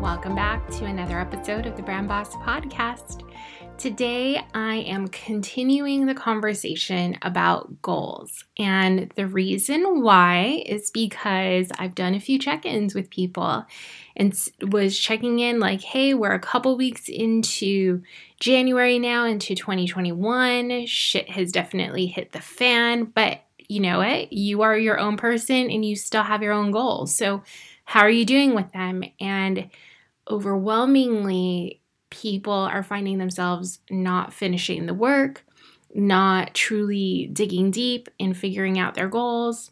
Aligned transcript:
Welcome 0.00 0.34
back 0.34 0.68
to 0.72 0.84
another 0.84 1.18
episode 1.18 1.66
of 1.66 1.76
the 1.76 1.82
Brand 1.82 2.08
Boss 2.08 2.34
podcast. 2.36 3.22
Today, 3.78 4.40
I 4.54 4.76
am 4.76 5.08
continuing 5.08 6.06
the 6.06 6.14
conversation 6.14 7.16
about 7.22 7.82
goals. 7.82 8.44
And 8.58 9.12
the 9.16 9.26
reason 9.26 10.02
why 10.02 10.62
is 10.66 10.90
because 10.90 11.70
I've 11.78 11.94
done 11.94 12.14
a 12.14 12.20
few 12.20 12.38
check 12.38 12.64
ins 12.64 12.94
with 12.94 13.10
people 13.10 13.64
and 14.16 14.38
was 14.68 14.98
checking 14.98 15.40
in 15.40 15.58
like, 15.58 15.82
hey, 15.82 16.14
we're 16.14 16.32
a 16.32 16.38
couple 16.38 16.76
weeks 16.76 17.08
into 17.08 18.02
January 18.40 18.98
now, 18.98 19.24
into 19.24 19.54
2021. 19.54 20.86
Shit 20.86 21.30
has 21.30 21.50
definitely 21.50 22.06
hit 22.06 22.32
the 22.32 22.40
fan, 22.40 23.04
but 23.04 23.40
you 23.68 23.80
know 23.80 23.98
what? 23.98 24.32
You 24.32 24.62
are 24.62 24.76
your 24.76 24.98
own 24.98 25.16
person 25.16 25.70
and 25.70 25.84
you 25.84 25.96
still 25.96 26.22
have 26.22 26.42
your 26.42 26.52
own 26.52 26.70
goals. 26.70 27.14
So, 27.14 27.42
how 27.84 28.00
are 28.00 28.10
you 28.10 28.24
doing 28.24 28.54
with 28.54 28.72
them? 28.72 29.04
And 29.20 29.70
overwhelmingly, 30.28 31.80
people 32.10 32.52
are 32.52 32.82
finding 32.82 33.18
themselves 33.18 33.80
not 33.90 34.32
finishing 34.32 34.86
the 34.86 34.94
work, 34.94 35.44
not 35.94 36.54
truly 36.54 37.28
digging 37.32 37.70
deep 37.70 38.08
and 38.18 38.36
figuring 38.36 38.78
out 38.78 38.94
their 38.94 39.08
goals, 39.08 39.70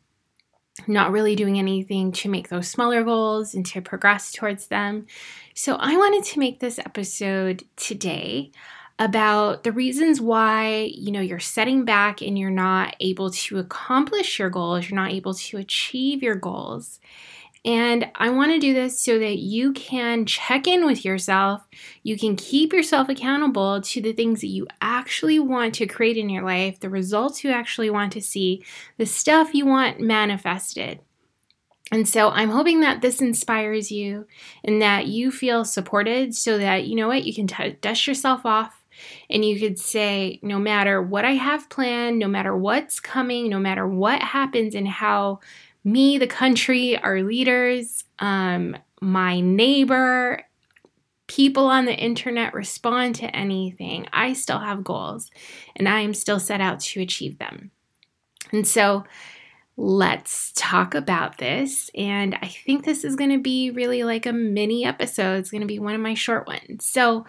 not 0.87 1.13
really 1.13 1.37
doing 1.37 1.59
anything 1.59 2.13
to 2.13 2.29
make 2.29 2.49
those 2.49 2.69
smaller 2.69 3.03
goals 3.03 3.55
and 3.55 3.65
to 3.67 3.81
progress 3.81 4.33
towards 4.33 4.69
them. 4.69 5.07
So, 5.55 5.77
I 5.77 5.97
wanted 5.97 6.25
to 6.25 6.39
make 6.39 6.61
this 6.61 6.79
episode 6.79 7.65
today 7.77 8.53
about 8.99 9.65
the 9.65 9.73
reasons 9.73 10.21
why 10.21 10.91
you 10.95 11.11
know 11.11 11.21
you're 11.21 11.39
setting 11.41 11.85
back 11.85 12.21
and 12.23 12.39
you're 12.39 12.51
not 12.51 12.95
able 13.01 13.31
to 13.31 13.59
accomplish 13.59 14.39
your 14.39 14.51
goals 14.51 14.89
you're 14.89 15.01
not 15.01 15.11
able 15.11 15.35
to 15.35 15.57
achieve 15.57 16.23
your 16.23 16.35
goals 16.35 17.01
and 17.65 18.11
I 18.17 18.31
want 18.31 18.51
to 18.53 18.59
do 18.59 18.75
this 18.75 18.99
so 18.99 19.21
that 19.21 19.39
you 19.39 19.73
can 19.73 20.27
check 20.27 20.67
in 20.67 20.85
with 20.85 21.05
yourself. 21.05 21.63
You 22.03 22.19
can 22.19 22.35
keep 22.35 22.73
yourself 22.73 23.09
accountable 23.09 23.81
to 23.81 24.01
the 24.01 24.13
things 24.13 24.41
that 24.41 24.49
you 24.49 24.67
actually 24.81 25.39
want 25.39 25.75
to 25.77 25.87
create 25.87 26.17
in 26.17 26.29
your 26.29 26.43
life, 26.43 26.81
the 26.81 26.91
results 26.91 27.45
you 27.45 27.51
actually 27.51 27.89
want 27.89 28.13
to 28.15 28.21
see, 28.21 28.65
the 28.99 29.07
stuff 29.07 29.55
you 29.55 29.65
want 29.65 30.01
manifested. 30.01 31.01
And 31.93 32.09
so 32.09 32.31
I'm 32.31 32.51
hoping 32.51 32.81
that 32.81 33.01
this 33.01 33.21
inspires 33.21 33.93
you 33.93 34.27
and 34.65 34.83
that 34.83 35.07
you 35.07 35.31
feel 35.31 35.65
supported 35.65 36.35
so 36.35 36.59
that, 36.59 36.87
you 36.87 36.97
know 36.97 37.07
what, 37.07 37.25
you 37.25 37.35
can 37.35 37.47
t- 37.47 37.77
dust 37.81 38.07
yourself 38.07 38.45
off 38.45 38.83
and 39.31 39.45
you 39.45 39.61
could 39.61 39.79
say, 39.79 40.41
no 40.43 40.59
matter 40.59 41.01
what 41.01 41.25
I 41.25 41.33
have 41.33 41.69
planned, 41.69 42.19
no 42.19 42.29
matter 42.29 42.57
what's 42.57 42.99
coming, 42.99 43.49
no 43.49 43.59
matter 43.59 43.87
what 43.87 44.23
happens 44.23 44.75
and 44.75 44.89
how 44.89 45.41
me, 45.85 46.19
the 46.19 46.27
country, 46.27 46.97
our 46.97 47.23
leaders, 47.23 48.05
um, 48.19 48.77
my 49.01 49.41
neighbor, 49.41 50.43
people 51.27 51.67
on 51.67 51.87
the 51.87 51.95
internet 51.95 52.55
respond 52.55 53.15
to 53.17 53.37
anything, 53.37 54.07
I 54.13 54.33
still 54.35 54.59
have 54.59 54.85
goals 54.85 55.31
and 55.75 55.89
I 55.89 56.01
am 56.01 56.15
still 56.15 56.39
set 56.39 56.61
out 56.61 56.81
to 56.81 57.01
achieve 57.01 57.39
them. 57.39 57.71
And 58.53 58.67
so 58.67 59.05
let's 59.77 60.53
talk 60.55 60.95
about 60.95 61.39
this. 61.39 61.91
And 61.95 62.37
I 62.43 62.49
think 62.49 62.85
this 62.85 63.05
is 63.05 63.17
going 63.17 63.31
to 63.31 63.39
be 63.39 63.71
really 63.71 64.05
like 64.05 64.27
a 64.27 64.33
mini 64.33 64.85
episode. 64.85 65.39
It's 65.39 65.51
going 65.51 65.63
to 65.63 65.67
be 65.67 65.79
one 65.79 65.95
of 65.95 66.01
my 66.01 66.15
short 66.15 66.47
ones. 66.47 66.87
So, 66.87 67.27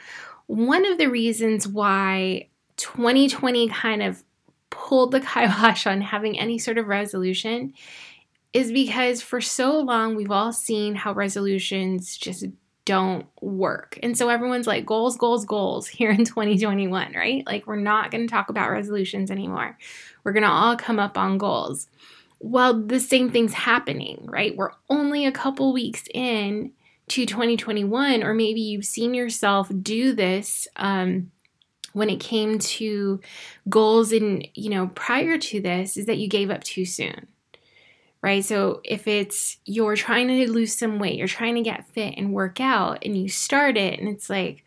one 0.48 0.86
of 0.86 0.98
the 0.98 1.08
reasons 1.08 1.68
why 1.68 2.50
2020 2.76 3.70
kind 3.70 4.04
of 4.04 4.24
pulled 4.70 5.12
the 5.12 5.22
kibosh 5.22 5.88
on 5.88 6.02
having 6.02 6.38
any 6.38 6.60
sort 6.60 6.78
of 6.78 6.88
resolution 6.88 7.74
is 8.54 8.72
because 8.72 9.22
for 9.22 9.42
so 9.42 9.80
long 9.80 10.16
we've 10.16 10.32
all 10.32 10.54
seen 10.54 10.96
how 10.96 11.14
resolutions 11.14 12.16
just 12.18 12.46
don't 12.86 13.26
work. 13.42 13.98
And 14.04 14.18
so 14.18 14.30
everyone's 14.30 14.68
like, 14.68 14.86
goals, 14.86 15.16
goals, 15.16 15.46
goals 15.46 15.88
here 15.88 16.12
in 16.12 16.26
2021, 16.26 17.14
right? 17.14 17.46
Like, 17.46 17.66
we're 17.66 17.76
not 17.78 18.12
going 18.12 18.28
to 18.28 18.32
talk 18.32 18.50
about 18.50 18.72
resolutions 18.72 19.32
anymore. 19.32 19.78
We're 20.24 20.34
going 20.34 20.44
to 20.44 20.50
all 20.50 20.76
come 20.76 21.00
up 21.00 21.18
on 21.18 21.38
goals. 21.38 21.88
Well, 22.40 22.74
the 22.74 23.00
same 23.00 23.32
thing's 23.32 23.54
happening, 23.54 24.26
right? 24.26 24.56
We're 24.56 24.72
only 24.90 25.26
a 25.26 25.32
couple 25.32 25.72
weeks 25.72 26.04
in 26.14 26.74
to 27.10 27.26
2021, 27.26 28.24
or 28.24 28.34
maybe 28.34 28.60
you've 28.60 28.86
seen 28.86 29.14
yourself 29.14 29.72
do 29.82 30.14
this. 30.14 30.68
Um, 30.76 31.32
when 31.94 32.10
it 32.10 32.20
came 32.20 32.58
to 32.58 33.22
goals 33.70 34.12
and 34.12 34.48
you 34.56 34.72
know 34.72 34.88
prior 34.96 35.38
to 35.38 35.62
this 35.62 35.96
is 35.96 36.08
that 36.08 36.18
you 36.18 36.28
gave 36.28 36.50
up 36.50 36.64
too 36.64 36.86
soon 36.86 37.28
right? 38.24 38.44
So 38.44 38.82
if 38.86 39.08
it's 39.08 39.58
you're 39.66 39.98
trying 39.98 40.30
to 40.30 40.52
lose 40.52 40.76
some 40.76 40.98
weight, 40.98 41.18
you're 41.18 41.28
trying 41.28 41.56
to 41.56 41.62
get 41.62 41.90
fit 41.90 42.16
and 42.18 42.34
work 42.34 42.60
out, 42.60 43.00
and 43.06 43.16
you 43.16 43.30
start 43.30 43.78
it, 43.78 44.00
and 44.00 44.10
it's 44.10 44.30
like, 44.30 44.64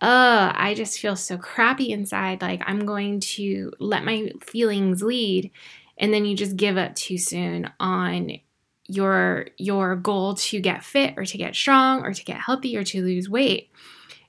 uh, 0.00 0.52
I 0.54 0.74
just 0.74 1.00
feel 1.00 1.16
so 1.16 1.36
crappy 1.36 1.90
inside. 1.90 2.40
Like 2.40 2.62
I'm 2.64 2.86
going 2.86 3.20
to 3.20 3.72
let 3.80 4.04
my 4.04 4.30
feelings 4.40 5.02
lead, 5.02 5.50
and 5.98 6.14
then 6.14 6.24
you 6.24 6.36
just 6.36 6.56
give 6.56 6.78
up 6.78 6.94
too 6.94 7.18
soon 7.18 7.70
on 7.80 8.38
your 8.88 9.48
your 9.58 9.96
goal 9.96 10.34
to 10.34 10.60
get 10.60 10.84
fit 10.84 11.14
or 11.16 11.24
to 11.24 11.38
get 11.38 11.54
strong 11.54 12.02
or 12.02 12.12
to 12.12 12.24
get 12.24 12.40
healthy 12.40 12.76
or 12.76 12.84
to 12.84 13.02
lose 13.02 13.28
weight 13.28 13.70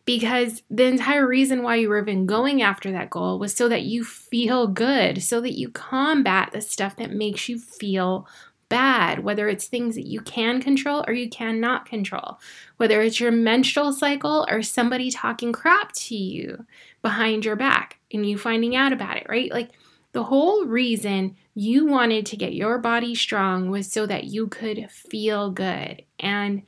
because 0.05 0.63
the 0.69 0.85
entire 0.85 1.27
reason 1.27 1.63
why 1.63 1.75
you 1.75 1.89
were 1.89 2.01
even 2.01 2.25
going 2.25 2.61
after 2.61 2.91
that 2.91 3.09
goal 3.09 3.39
was 3.39 3.55
so 3.55 3.69
that 3.69 3.83
you 3.83 4.03
feel 4.03 4.67
good, 4.67 5.23
so 5.23 5.39
that 5.41 5.57
you 5.57 5.69
combat 5.69 6.49
the 6.51 6.61
stuff 6.61 6.95
that 6.97 7.11
makes 7.11 7.47
you 7.47 7.57
feel 7.57 8.27
bad, 8.73 9.19
whether 9.19 9.47
it's 9.47 9.67
things 9.67 9.93
that 9.93 10.07
you 10.07 10.19
can 10.21 10.59
control 10.59 11.05
or 11.07 11.13
you 11.13 11.29
cannot 11.29 11.85
control, 11.85 12.39
whether 12.77 13.03
it's 13.03 13.19
your 13.19 13.31
menstrual 13.31 13.93
cycle 13.93 14.47
or 14.49 14.63
somebody 14.63 15.11
talking 15.11 15.53
crap 15.53 15.91
to 15.91 16.15
you 16.15 16.65
behind 17.03 17.45
your 17.45 17.55
back 17.55 17.99
and 18.11 18.27
you 18.27 18.35
finding 18.35 18.75
out 18.75 18.91
about 18.91 19.17
it, 19.17 19.27
right? 19.29 19.51
Like 19.51 19.69
the 20.13 20.23
whole 20.23 20.65
reason 20.65 21.35
you 21.53 21.85
wanted 21.85 22.25
to 22.25 22.35
get 22.35 22.55
your 22.55 22.79
body 22.79 23.13
strong 23.13 23.69
was 23.69 23.91
so 23.91 24.07
that 24.07 24.23
you 24.23 24.47
could 24.47 24.89
feel 24.89 25.51
good. 25.51 26.01
And 26.19 26.63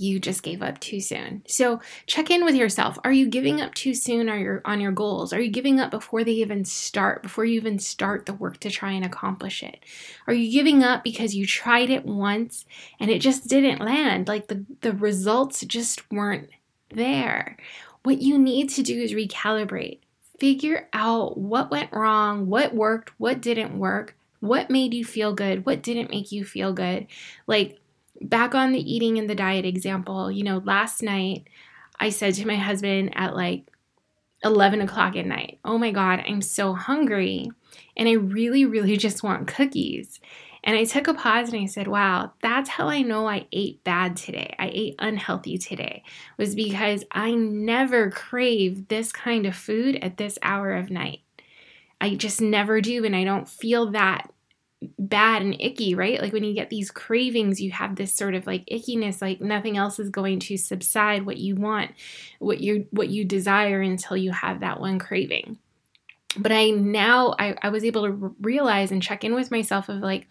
you 0.00 0.18
just 0.18 0.42
gave 0.42 0.62
up 0.62 0.80
too 0.80 0.98
soon. 0.98 1.42
So 1.46 1.80
check 2.06 2.30
in 2.30 2.44
with 2.44 2.54
yourself. 2.54 2.98
Are 3.04 3.12
you 3.12 3.28
giving 3.28 3.60
up 3.60 3.74
too 3.74 3.94
soon 3.94 4.30
on 4.30 4.40
your 4.40 4.62
on 4.64 4.80
your 4.80 4.92
goals? 4.92 5.32
Are 5.32 5.40
you 5.40 5.50
giving 5.50 5.78
up 5.78 5.90
before 5.90 6.24
they 6.24 6.32
even 6.32 6.64
start, 6.64 7.22
before 7.22 7.44
you 7.44 7.56
even 7.60 7.78
start 7.78 8.24
the 8.24 8.32
work 8.32 8.58
to 8.60 8.70
try 8.70 8.92
and 8.92 9.04
accomplish 9.04 9.62
it? 9.62 9.84
Are 10.26 10.32
you 10.32 10.50
giving 10.50 10.82
up 10.82 11.04
because 11.04 11.34
you 11.34 11.46
tried 11.46 11.90
it 11.90 12.06
once 12.06 12.64
and 12.98 13.10
it 13.10 13.20
just 13.20 13.46
didn't 13.46 13.84
land? 13.84 14.26
Like 14.26 14.46
the, 14.46 14.64
the 14.80 14.92
results 14.92 15.64
just 15.66 16.10
weren't 16.10 16.48
there. 16.88 17.58
What 18.02 18.22
you 18.22 18.38
need 18.38 18.70
to 18.70 18.82
do 18.82 18.98
is 19.00 19.12
recalibrate. 19.12 19.98
Figure 20.38 20.88
out 20.94 21.36
what 21.36 21.70
went 21.70 21.92
wrong, 21.92 22.46
what 22.46 22.74
worked, 22.74 23.12
what 23.18 23.42
didn't 23.42 23.78
work, 23.78 24.16
what 24.40 24.70
made 24.70 24.94
you 24.94 25.04
feel 25.04 25.34
good, 25.34 25.66
what 25.66 25.82
didn't 25.82 26.08
make 26.08 26.32
you 26.32 26.42
feel 26.42 26.72
good. 26.72 27.06
Like 27.46 27.78
back 28.20 28.54
on 28.54 28.72
the 28.72 28.92
eating 28.92 29.18
and 29.18 29.28
the 29.28 29.34
diet 29.34 29.64
example, 29.64 30.30
you 30.30 30.44
know, 30.44 30.58
last 30.64 31.02
night 31.02 31.48
I 31.98 32.10
said 32.10 32.34
to 32.34 32.46
my 32.46 32.56
husband 32.56 33.12
at 33.14 33.34
like 33.34 33.66
11 34.42 34.80
o'clock 34.80 35.16
at 35.16 35.26
night, 35.26 35.58
Oh 35.64 35.78
my 35.78 35.90
God, 35.90 36.22
I'm 36.26 36.42
so 36.42 36.74
hungry. 36.74 37.50
And 37.96 38.08
I 38.08 38.12
really, 38.12 38.64
really 38.64 38.96
just 38.96 39.22
want 39.22 39.46
cookies. 39.46 40.20
And 40.62 40.76
I 40.76 40.84
took 40.84 41.08
a 41.08 41.14
pause 41.14 41.52
and 41.52 41.62
I 41.62 41.66
said, 41.66 41.88
wow, 41.88 42.32
that's 42.42 42.68
how 42.68 42.88
I 42.88 43.00
know 43.02 43.26
I 43.26 43.46
ate 43.50 43.82
bad 43.82 44.16
today. 44.16 44.54
I 44.58 44.70
ate 44.72 44.94
unhealthy 44.98 45.56
today, 45.56 46.02
was 46.36 46.54
because 46.54 47.04
I 47.10 47.32
never 47.34 48.10
crave 48.10 48.88
this 48.88 49.10
kind 49.10 49.46
of 49.46 49.56
food 49.56 49.96
at 50.02 50.18
this 50.18 50.38
hour 50.42 50.74
of 50.74 50.90
night. 50.90 51.20
I 52.00 52.14
just 52.14 52.40
never 52.40 52.80
do. 52.80 53.04
And 53.04 53.16
I 53.16 53.24
don't 53.24 53.48
feel 53.48 53.90
that 53.92 54.30
bad 54.98 55.42
and 55.42 55.60
icky, 55.60 55.94
right? 55.94 56.20
Like 56.20 56.32
when 56.32 56.44
you 56.44 56.54
get 56.54 56.70
these 56.70 56.90
cravings, 56.90 57.60
you 57.60 57.70
have 57.70 57.96
this 57.96 58.14
sort 58.14 58.34
of 58.34 58.46
like 58.46 58.64
ickiness, 58.66 59.20
like 59.20 59.40
nothing 59.40 59.76
else 59.76 59.98
is 59.98 60.08
going 60.08 60.40
to 60.40 60.56
subside 60.56 61.26
what 61.26 61.36
you 61.36 61.54
want, 61.54 61.92
what 62.38 62.60
you 62.60 62.86
what 62.90 63.08
you 63.08 63.24
desire 63.24 63.80
until 63.80 64.16
you 64.16 64.32
have 64.32 64.60
that 64.60 64.80
one 64.80 64.98
craving. 64.98 65.58
But 66.36 66.52
I 66.52 66.70
now 66.70 67.34
I, 67.38 67.56
I 67.62 67.68
was 67.68 67.84
able 67.84 68.06
to 68.06 68.34
realize 68.40 68.90
and 68.92 69.02
check 69.02 69.24
in 69.24 69.34
with 69.34 69.50
myself 69.50 69.88
of 69.88 69.98
like 69.98 70.28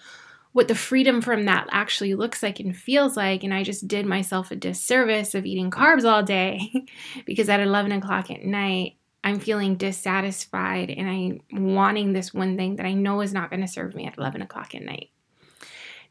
what 0.52 0.68
the 0.68 0.75
freedom 0.75 1.22
from 1.22 1.45
that 1.45 1.68
actually 1.72 2.16
looks 2.16 2.42
like 2.42 2.60
and 2.60 2.75
feels 2.75 3.16
like. 3.16 3.44
And 3.44 3.54
I 3.54 3.63
just 3.63 3.88
did 3.88 4.06
myself 4.06 4.50
a 4.50 4.56
disservice 4.56 5.36
of 5.36 5.45
eating 5.45 5.69
carbs 5.69 6.06
all 6.06 6.24
day 6.24 6.88
because 7.25 7.50
at 7.50 7.60
11 7.60 7.92
o'clock 7.92 8.31
at 8.31 8.44
night, 8.44 8.95
I'm 9.24 9.39
feeling 9.39 9.75
dissatisfied 9.75 10.89
and 10.89 11.10
I'm 11.10 11.74
wanting 11.74 12.13
this 12.13 12.33
one 12.33 12.56
thing 12.57 12.77
that 12.77 12.86
I 12.86 12.94
know 12.94 13.21
is 13.21 13.33
not 13.33 13.50
going 13.50 13.62
to 13.62 13.68
serve 13.68 13.94
me 13.95 14.06
at 14.06 14.18
11 14.18 14.42
o'clock 14.42 14.74
at 14.75 14.81
night. 14.81 15.10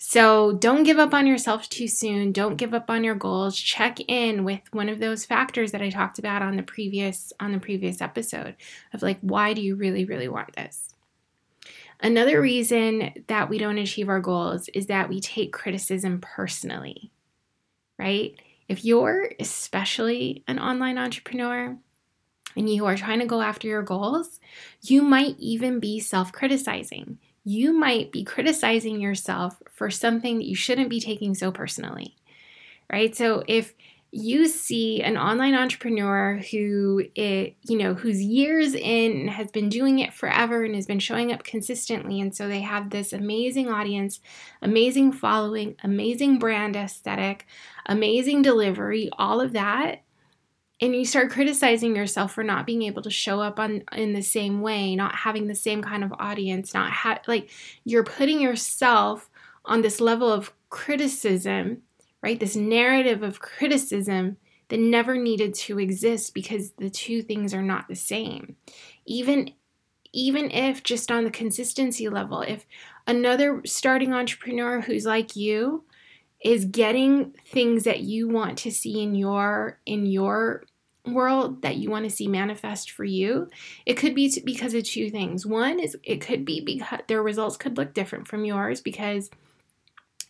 So 0.00 0.52
don't 0.52 0.84
give 0.84 0.98
up 0.98 1.12
on 1.12 1.26
yourself 1.26 1.68
too 1.68 1.88
soon. 1.88 2.30
Don't 2.30 2.56
give 2.56 2.72
up 2.72 2.88
on 2.88 3.02
your 3.02 3.16
goals. 3.16 3.58
Check 3.58 3.98
in 4.06 4.44
with 4.44 4.60
one 4.70 4.88
of 4.88 5.00
those 5.00 5.24
factors 5.24 5.72
that 5.72 5.82
I 5.82 5.90
talked 5.90 6.20
about 6.20 6.40
on 6.40 6.56
the 6.56 6.62
previous 6.62 7.32
on 7.40 7.50
the 7.50 7.58
previous 7.58 8.00
episode 8.00 8.54
of 8.92 9.02
like 9.02 9.18
why 9.22 9.54
do 9.54 9.60
you 9.60 9.74
really 9.74 10.04
really 10.04 10.28
want 10.28 10.54
this? 10.54 10.94
Another 12.00 12.40
reason 12.40 13.24
that 13.26 13.50
we 13.50 13.58
don't 13.58 13.78
achieve 13.78 14.08
our 14.08 14.20
goals 14.20 14.68
is 14.68 14.86
that 14.86 15.08
we 15.08 15.20
take 15.20 15.52
criticism 15.52 16.20
personally. 16.20 17.10
Right? 17.98 18.40
If 18.68 18.84
you're 18.84 19.32
especially 19.40 20.44
an 20.46 20.60
online 20.60 20.96
entrepreneur, 20.96 21.76
and 22.58 22.68
you 22.68 22.84
are 22.86 22.96
trying 22.96 23.20
to 23.20 23.26
go 23.26 23.40
after 23.40 23.68
your 23.68 23.82
goals, 23.82 24.40
you 24.82 25.00
might 25.00 25.36
even 25.38 25.78
be 25.78 26.00
self 26.00 26.32
criticizing. 26.32 27.18
You 27.44 27.72
might 27.72 28.10
be 28.12 28.24
criticizing 28.24 29.00
yourself 29.00 29.62
for 29.72 29.90
something 29.90 30.38
that 30.38 30.46
you 30.46 30.56
shouldn't 30.56 30.90
be 30.90 31.00
taking 31.00 31.34
so 31.34 31.52
personally, 31.52 32.16
right? 32.92 33.14
So 33.14 33.44
if 33.46 33.72
you 34.10 34.48
see 34.48 35.02
an 35.02 35.16
online 35.16 35.54
entrepreneur 35.54 36.40
who 36.50 37.04
it, 37.14 37.54
you 37.62 37.76
know 37.78 37.94
who's 37.94 38.22
years 38.22 38.74
in 38.74 39.28
has 39.28 39.50
been 39.50 39.68
doing 39.68 39.98
it 39.98 40.14
forever 40.14 40.64
and 40.64 40.74
has 40.74 40.86
been 40.86 40.98
showing 40.98 41.30
up 41.30 41.44
consistently 41.44 42.18
and 42.18 42.34
so 42.34 42.48
they 42.48 42.62
have 42.62 42.88
this 42.88 43.12
amazing 43.12 43.68
audience 43.68 44.18
amazing 44.62 45.12
following 45.12 45.76
amazing 45.84 46.38
brand 46.38 46.74
aesthetic 46.74 47.46
amazing 47.84 48.40
delivery 48.40 49.10
all 49.18 49.42
of 49.42 49.52
that 49.52 50.00
and 50.80 50.94
you 50.94 51.04
start 51.04 51.30
criticizing 51.30 51.96
yourself 51.96 52.32
for 52.32 52.44
not 52.44 52.66
being 52.66 52.82
able 52.82 53.02
to 53.02 53.10
show 53.10 53.40
up 53.40 53.58
on 53.58 53.82
in 53.92 54.12
the 54.12 54.22
same 54.22 54.60
way 54.60 54.94
not 54.94 55.14
having 55.14 55.46
the 55.46 55.54
same 55.54 55.82
kind 55.82 56.04
of 56.04 56.12
audience 56.18 56.74
not 56.74 56.90
ha- 56.92 57.20
like 57.26 57.50
you're 57.84 58.04
putting 58.04 58.40
yourself 58.40 59.28
on 59.64 59.82
this 59.82 60.00
level 60.00 60.32
of 60.32 60.52
criticism 60.70 61.82
right? 62.22 62.40
This 62.40 62.56
narrative 62.56 63.22
of 63.22 63.40
criticism 63.40 64.36
that 64.68 64.80
never 64.80 65.16
needed 65.16 65.54
to 65.54 65.78
exist 65.78 66.34
because 66.34 66.72
the 66.72 66.90
two 66.90 67.22
things 67.22 67.54
are 67.54 67.62
not 67.62 67.88
the 67.88 67.96
same. 67.96 68.56
Even 69.06 69.52
even 70.14 70.50
if 70.50 70.82
just 70.82 71.10
on 71.10 71.24
the 71.24 71.30
consistency 71.30 72.08
level 72.08 72.40
if 72.40 72.64
another 73.06 73.60
starting 73.66 74.14
entrepreneur 74.14 74.80
who's 74.80 75.04
like 75.04 75.36
you 75.36 75.84
is 76.42 76.64
getting 76.64 77.32
things 77.46 77.84
that 77.84 78.00
you 78.00 78.28
want 78.28 78.58
to 78.58 78.70
see 78.70 79.02
in 79.02 79.14
your 79.14 79.80
in 79.86 80.06
your 80.06 80.64
world 81.06 81.62
that 81.62 81.76
you 81.76 81.90
want 81.90 82.04
to 82.04 82.14
see 82.14 82.28
manifest 82.28 82.90
for 82.90 83.04
you. 83.04 83.48
It 83.86 83.94
could 83.94 84.14
be 84.14 84.32
because 84.44 84.74
of 84.74 84.84
two 84.84 85.10
things. 85.10 85.46
One 85.46 85.80
is 85.80 85.96
it 86.02 86.20
could 86.20 86.44
be 86.44 86.60
because 86.60 87.00
their 87.08 87.22
results 87.22 87.56
could 87.56 87.76
look 87.76 87.94
different 87.94 88.28
from 88.28 88.44
yours 88.44 88.80
because 88.80 89.30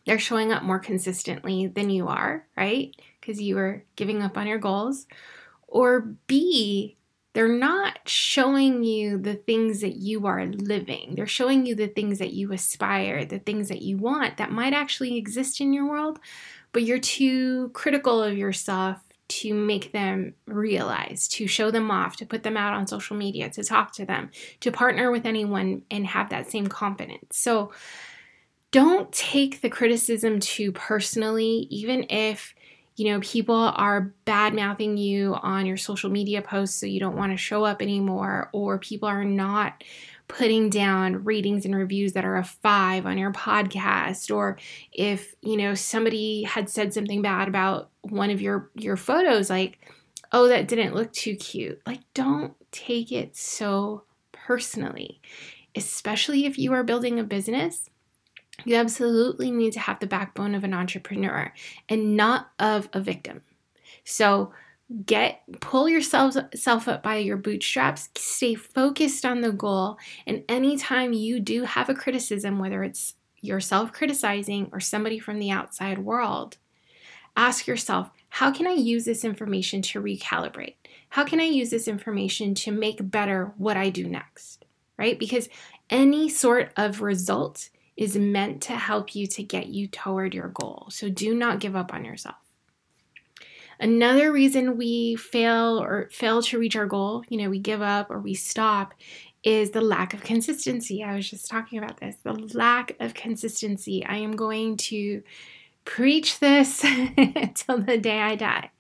they're 0.06 0.18
showing 0.18 0.52
up 0.52 0.62
more 0.62 0.78
consistently 0.78 1.66
than 1.66 1.90
you 1.90 2.08
are 2.08 2.46
right? 2.56 2.94
Because 3.20 3.40
you 3.40 3.58
are 3.58 3.84
giving 3.96 4.22
up 4.22 4.36
on 4.36 4.46
your 4.46 4.58
goals. 4.58 5.06
Or 5.66 6.00
b 6.26 6.96
they're 7.38 7.46
not 7.46 8.00
showing 8.04 8.82
you 8.82 9.16
the 9.16 9.36
things 9.36 9.80
that 9.82 9.94
you 9.94 10.26
are 10.26 10.44
living. 10.44 11.12
They're 11.14 11.28
showing 11.28 11.66
you 11.66 11.76
the 11.76 11.86
things 11.86 12.18
that 12.18 12.32
you 12.32 12.52
aspire, 12.52 13.24
the 13.24 13.38
things 13.38 13.68
that 13.68 13.80
you 13.80 13.96
want 13.96 14.38
that 14.38 14.50
might 14.50 14.72
actually 14.72 15.16
exist 15.16 15.60
in 15.60 15.72
your 15.72 15.88
world, 15.88 16.18
but 16.72 16.82
you're 16.82 16.98
too 16.98 17.70
critical 17.74 18.20
of 18.20 18.36
yourself 18.36 18.98
to 19.28 19.54
make 19.54 19.92
them 19.92 20.34
realize, 20.48 21.28
to 21.28 21.46
show 21.46 21.70
them 21.70 21.92
off, 21.92 22.16
to 22.16 22.26
put 22.26 22.42
them 22.42 22.56
out 22.56 22.74
on 22.74 22.88
social 22.88 23.16
media, 23.16 23.48
to 23.50 23.62
talk 23.62 23.92
to 23.92 24.04
them, 24.04 24.30
to 24.58 24.72
partner 24.72 25.12
with 25.12 25.24
anyone 25.24 25.82
and 25.92 26.08
have 26.08 26.30
that 26.30 26.50
same 26.50 26.66
confidence. 26.66 27.38
So 27.38 27.70
don't 28.72 29.12
take 29.12 29.60
the 29.60 29.70
criticism 29.70 30.40
too 30.40 30.72
personally, 30.72 31.68
even 31.70 32.04
if 32.10 32.52
you 32.98 33.04
know, 33.04 33.20
people 33.20 33.54
are 33.54 34.12
bad 34.24 34.54
mouthing 34.54 34.96
you 34.96 35.34
on 35.34 35.66
your 35.66 35.76
social 35.76 36.10
media 36.10 36.42
posts 36.42 36.80
so 36.80 36.84
you 36.84 36.98
don't 36.98 37.16
want 37.16 37.30
to 37.30 37.36
show 37.36 37.62
up 37.64 37.80
anymore, 37.80 38.50
or 38.52 38.76
people 38.80 39.08
are 39.08 39.24
not 39.24 39.84
putting 40.26 40.68
down 40.68 41.22
ratings 41.22 41.64
and 41.64 41.76
reviews 41.76 42.14
that 42.14 42.24
are 42.24 42.36
a 42.36 42.42
five 42.42 43.06
on 43.06 43.16
your 43.16 43.30
podcast, 43.30 44.34
or 44.34 44.58
if, 44.92 45.32
you 45.42 45.56
know, 45.56 45.74
somebody 45.74 46.42
had 46.42 46.68
said 46.68 46.92
something 46.92 47.22
bad 47.22 47.46
about 47.46 47.88
one 48.02 48.30
of 48.30 48.42
your 48.42 48.68
your 48.74 48.96
photos, 48.96 49.48
like, 49.48 49.78
oh, 50.32 50.48
that 50.48 50.66
didn't 50.66 50.96
look 50.96 51.12
too 51.12 51.36
cute. 51.36 51.80
Like, 51.86 52.00
don't 52.14 52.52
take 52.72 53.12
it 53.12 53.36
so 53.36 54.02
personally, 54.32 55.20
especially 55.76 56.46
if 56.46 56.58
you 56.58 56.72
are 56.72 56.82
building 56.82 57.20
a 57.20 57.24
business 57.24 57.88
you 58.64 58.76
absolutely 58.76 59.50
need 59.50 59.72
to 59.74 59.80
have 59.80 60.00
the 60.00 60.06
backbone 60.06 60.54
of 60.54 60.64
an 60.64 60.74
entrepreneur 60.74 61.52
and 61.88 62.16
not 62.16 62.50
of 62.58 62.88
a 62.92 63.00
victim. 63.00 63.42
So 64.04 64.52
get 65.04 65.42
pull 65.60 65.88
yourself 65.88 66.34
self 66.54 66.88
up 66.88 67.02
by 67.02 67.16
your 67.16 67.36
bootstraps, 67.36 68.08
stay 68.16 68.54
focused 68.54 69.24
on 69.24 69.42
the 69.42 69.52
goal, 69.52 69.98
and 70.26 70.44
anytime 70.48 71.12
you 71.12 71.40
do 71.40 71.64
have 71.64 71.88
a 71.88 71.94
criticism, 71.94 72.58
whether 72.58 72.82
it's 72.82 73.14
yourself 73.40 73.92
criticizing 73.92 74.68
or 74.72 74.80
somebody 74.80 75.18
from 75.18 75.38
the 75.38 75.50
outside 75.50 75.98
world, 75.98 76.56
ask 77.36 77.66
yourself, 77.66 78.10
how 78.30 78.50
can 78.50 78.66
I 78.66 78.72
use 78.72 79.04
this 79.04 79.24
information 79.24 79.82
to 79.82 80.02
recalibrate? 80.02 80.74
How 81.10 81.24
can 81.24 81.40
I 81.40 81.44
use 81.44 81.70
this 81.70 81.88
information 81.88 82.54
to 82.56 82.72
make 82.72 83.10
better 83.10 83.52
what 83.56 83.76
I 83.76 83.90
do 83.90 84.08
next? 84.08 84.64
Right? 84.98 85.18
Because 85.18 85.48
any 85.90 86.28
sort 86.28 86.72
of 86.76 87.00
result 87.00 87.70
is 87.98 88.16
meant 88.16 88.62
to 88.62 88.72
help 88.72 89.16
you 89.16 89.26
to 89.26 89.42
get 89.42 89.66
you 89.66 89.88
toward 89.88 90.32
your 90.32 90.48
goal. 90.48 90.86
So 90.88 91.10
do 91.10 91.34
not 91.34 91.58
give 91.58 91.74
up 91.74 91.92
on 91.92 92.04
yourself. 92.04 92.36
Another 93.80 94.30
reason 94.30 94.76
we 94.76 95.16
fail 95.16 95.82
or 95.82 96.08
fail 96.12 96.40
to 96.42 96.58
reach 96.58 96.76
our 96.76 96.86
goal, 96.86 97.24
you 97.28 97.36
know, 97.38 97.50
we 97.50 97.58
give 97.58 97.82
up 97.82 98.08
or 98.10 98.20
we 98.20 98.34
stop, 98.34 98.94
is 99.42 99.70
the 99.70 99.80
lack 99.80 100.14
of 100.14 100.22
consistency. 100.22 101.02
I 101.02 101.16
was 101.16 101.28
just 101.28 101.50
talking 101.50 101.78
about 101.78 101.98
this 101.98 102.16
the 102.22 102.32
lack 102.54 102.96
of 103.00 103.14
consistency. 103.14 104.04
I 104.04 104.18
am 104.18 104.36
going 104.36 104.76
to 104.76 105.22
preach 105.84 106.38
this 106.38 106.84
until 107.16 107.78
the 107.78 107.98
day 107.98 108.20
I 108.20 108.36
die. 108.36 108.70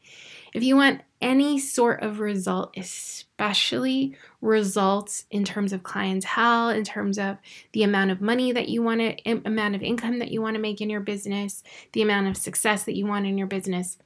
If 0.54 0.62
you 0.62 0.76
want 0.76 1.02
any 1.20 1.58
sort 1.58 2.02
of 2.02 2.20
result, 2.20 2.74
especially 2.76 4.16
results 4.40 5.24
in 5.30 5.44
terms 5.44 5.72
of 5.72 5.82
clientele, 5.82 6.70
in 6.70 6.84
terms 6.84 7.18
of 7.18 7.38
the 7.72 7.82
amount 7.82 8.10
of 8.10 8.20
money 8.20 8.52
that 8.52 8.68
you 8.68 8.82
want 8.82 9.00
to, 9.00 9.42
amount 9.44 9.74
of 9.74 9.82
income 9.82 10.18
that 10.20 10.30
you 10.30 10.40
want 10.40 10.54
to 10.54 10.62
make 10.62 10.80
in 10.80 10.90
your 10.90 11.00
business, 11.00 11.62
the 11.92 12.02
amount 12.02 12.28
of 12.28 12.36
success 12.36 12.84
that 12.84 12.96
you 12.96 13.06
want 13.06 13.26
in 13.26 13.36
your 13.36 13.46
business, 13.46 13.98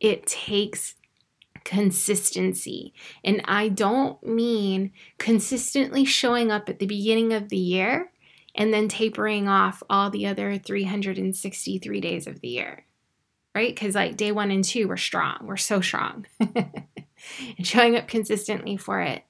it 0.00 0.26
takes 0.26 0.94
consistency. 1.64 2.92
And 3.24 3.40
I 3.44 3.68
don't 3.68 4.22
mean 4.22 4.92
consistently 5.18 6.04
showing 6.04 6.50
up 6.50 6.68
at 6.68 6.78
the 6.78 6.86
beginning 6.86 7.32
of 7.32 7.48
the 7.48 7.56
year 7.56 8.10
and 8.54 8.74
then 8.74 8.88
tapering 8.88 9.48
off 9.48 9.82
all 9.88 10.10
the 10.10 10.26
other 10.26 10.58
363 10.58 12.00
days 12.00 12.26
of 12.26 12.40
the 12.40 12.48
year 12.48 12.84
right? 13.54 13.74
Because 13.74 13.94
like 13.94 14.16
day 14.16 14.32
one 14.32 14.50
and 14.50 14.64
two, 14.64 14.88
we're 14.88 14.96
strong. 14.96 15.38
We're 15.42 15.56
so 15.56 15.80
strong. 15.80 16.26
and 16.40 17.66
showing 17.66 17.96
up 17.96 18.08
consistently 18.08 18.76
for 18.76 19.00
it. 19.00 19.24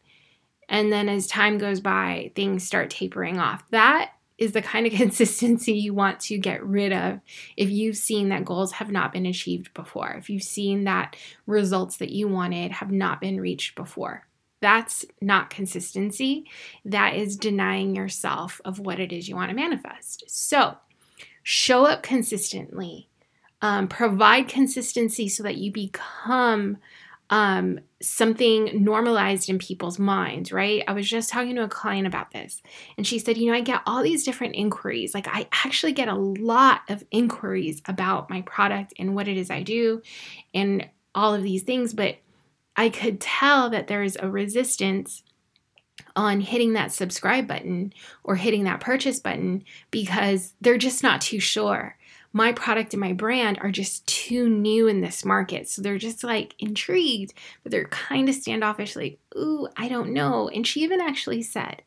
And 0.69 0.93
then 0.93 1.09
as 1.09 1.27
time 1.27 1.59
goes 1.59 1.81
by, 1.81 2.33
things 2.35 2.65
start 2.65 2.91
tapering 2.91 3.39
off. 3.39 3.63
That 3.71 4.13
is 4.39 4.53
the 4.53 4.63
kind 4.63 4.87
of 4.87 4.93
consistency 4.95 5.73
you 5.73 5.95
want 5.95 6.21
to 6.21 6.39
get 6.39 6.65
rid 6.65 6.93
of 6.93 7.21
if 7.57 7.71
you've 7.71 7.97
seen 7.97 8.31
that 8.31 8.45
goals 8.45 8.73
have 8.73 8.91
not 8.91 9.13
been 9.13 9.27
achieved 9.27 9.73
before, 9.75 10.13
if 10.19 10.31
you've 10.31 10.43
seen 10.43 10.85
that 10.85 11.17
results 11.47 11.99
that 11.99 12.11
you 12.11 12.29
wanted 12.29 12.73
have 12.73 12.91
not 12.91 13.21
been 13.21 13.41
reached 13.41 13.75
before. 13.75 14.27
That's 14.61 15.05
not 15.21 15.51
consistency. 15.51 16.47
That 16.85 17.17
is 17.17 17.37
denying 17.37 17.97
yourself 17.97 18.61
of 18.65 18.79
what 18.79 19.01
it 19.01 19.13
is 19.13 19.29
you 19.29 19.35
want 19.35 19.51
to 19.51 19.57
manifest. 19.57 20.23
So, 20.29 20.77
show 21.43 21.85
up 21.85 22.05
consistently, 22.05 23.09
um, 23.63 23.87
provide 23.87 24.49
consistency 24.49 25.29
so 25.29 25.45
that 25.45 25.57
you 25.57 25.73
become 25.73 26.77
um, 27.31 27.81
something 28.03 28.85
normalized 28.85 29.49
in 29.49 29.59
people's 29.59 29.99
minds, 29.99 30.53
right? 30.53 30.85
I 30.87 30.93
was 30.93 31.09
just 31.09 31.31
talking 31.31 31.55
to 31.55 31.63
a 31.63 31.69
client 31.69 32.07
about 32.07 32.33
this, 32.33 32.61
and 32.99 33.07
she 33.07 33.19
said, 33.19 33.39
You 33.39 33.47
know, 33.47 33.57
I 33.57 33.63
get 33.63 33.81
all 33.87 34.03
these 34.03 34.25
different 34.25 34.57
inquiries. 34.57 35.15
Like, 35.15 35.29
I 35.29 35.49
actually 35.65 35.93
get 35.93 36.09
a 36.09 36.15
lot 36.15 36.83
of 36.91 37.05
inquiries 37.11 37.81
about 37.87 38.29
my 38.29 38.43
product 38.43 38.93
and 38.99 39.15
what 39.15 39.29
it 39.29 39.39
is 39.39 39.51
I 39.51 39.63
do 39.63 40.03
and 40.53 40.87
all 41.15 41.35
of 41.35 41.43
these 41.43 41.63
things, 41.63 41.95
but 41.95 42.17
I 42.77 42.89
could 42.89 43.21
tell 43.21 43.71
that 43.71 43.87
there's 43.87 44.17
a 44.17 44.29
resistance 44.29 45.23
on 46.17 46.41
hitting 46.41 46.73
that 46.73 46.93
subscribe 46.93 47.47
button 47.47 47.93
or 48.25 48.35
hitting 48.35 48.65
that 48.65 48.81
purchase 48.81 49.21
button 49.21 49.65
because 49.91 50.55
they're 50.61 50.79
just 50.79 51.03
not 51.03 51.21
too 51.21 51.41
sure 51.41 51.97
my 52.33 52.53
product 52.53 52.95
and 52.95 53.01
my 53.01 53.13
brand 53.13 53.59
are 53.61 53.71
just 53.71 54.07
too 54.07 54.49
new 54.49 54.89
in 54.89 55.01
this 55.01 55.25
market. 55.25 55.69
So 55.69 55.83
they're 55.83 55.99
just 55.99 56.25
like 56.25 56.55
intrigued, 56.59 57.35
but 57.63 57.73
they're 57.73 57.85
kind 57.85 58.29
of 58.29 58.35
standoffish, 58.35 58.97
like, 58.97 59.19
ooh, 59.37 59.69
I 59.77 59.89
don't 59.89 60.13
know. 60.13 60.49
And 60.49 60.67
she 60.67 60.81
even 60.81 61.01
actually 61.01 61.43
said, 61.43 61.83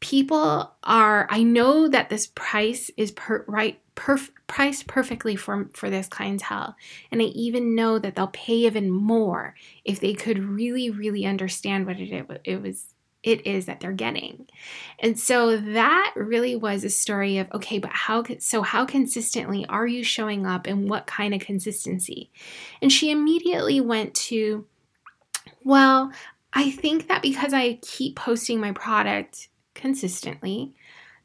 people 0.00 0.74
are, 0.82 1.26
I 1.30 1.42
know 1.42 1.88
that 1.88 2.10
this 2.10 2.26
price 2.26 2.90
is 2.98 3.12
per, 3.12 3.44
right, 3.48 3.80
perf, 3.96 4.28
priced 4.46 4.86
perfectly 4.86 5.36
for, 5.36 5.70
for 5.72 5.88
this 5.88 6.08
clientele. 6.08 6.76
And 7.10 7.22
I 7.22 7.26
even 7.26 7.74
know 7.74 7.98
that 7.98 8.14
they'll 8.14 8.26
pay 8.26 8.52
even 8.52 8.90
more 8.90 9.54
if 9.84 10.00
they 10.00 10.12
could 10.12 10.38
really, 10.38 10.90
really 10.90 11.24
understand 11.24 11.86
what 11.86 11.98
it, 11.98 12.40
it 12.44 12.60
was 12.60 12.93
it 13.24 13.46
is 13.46 13.64
that 13.66 13.80
they're 13.80 13.92
getting. 13.92 14.46
And 14.98 15.18
so 15.18 15.56
that 15.56 16.12
really 16.14 16.54
was 16.54 16.84
a 16.84 16.90
story 16.90 17.38
of 17.38 17.50
okay, 17.52 17.78
but 17.78 17.90
how 17.90 18.22
so 18.38 18.62
how 18.62 18.84
consistently 18.84 19.64
are 19.66 19.86
you 19.86 20.04
showing 20.04 20.46
up 20.46 20.66
and 20.66 20.88
what 20.88 21.06
kind 21.06 21.34
of 21.34 21.40
consistency? 21.40 22.30
And 22.82 22.92
she 22.92 23.10
immediately 23.10 23.80
went 23.80 24.14
to 24.14 24.66
well, 25.64 26.12
I 26.52 26.70
think 26.70 27.08
that 27.08 27.22
because 27.22 27.54
I 27.54 27.78
keep 27.82 28.16
posting 28.16 28.60
my 28.60 28.72
product 28.72 29.48
consistently, 29.74 30.74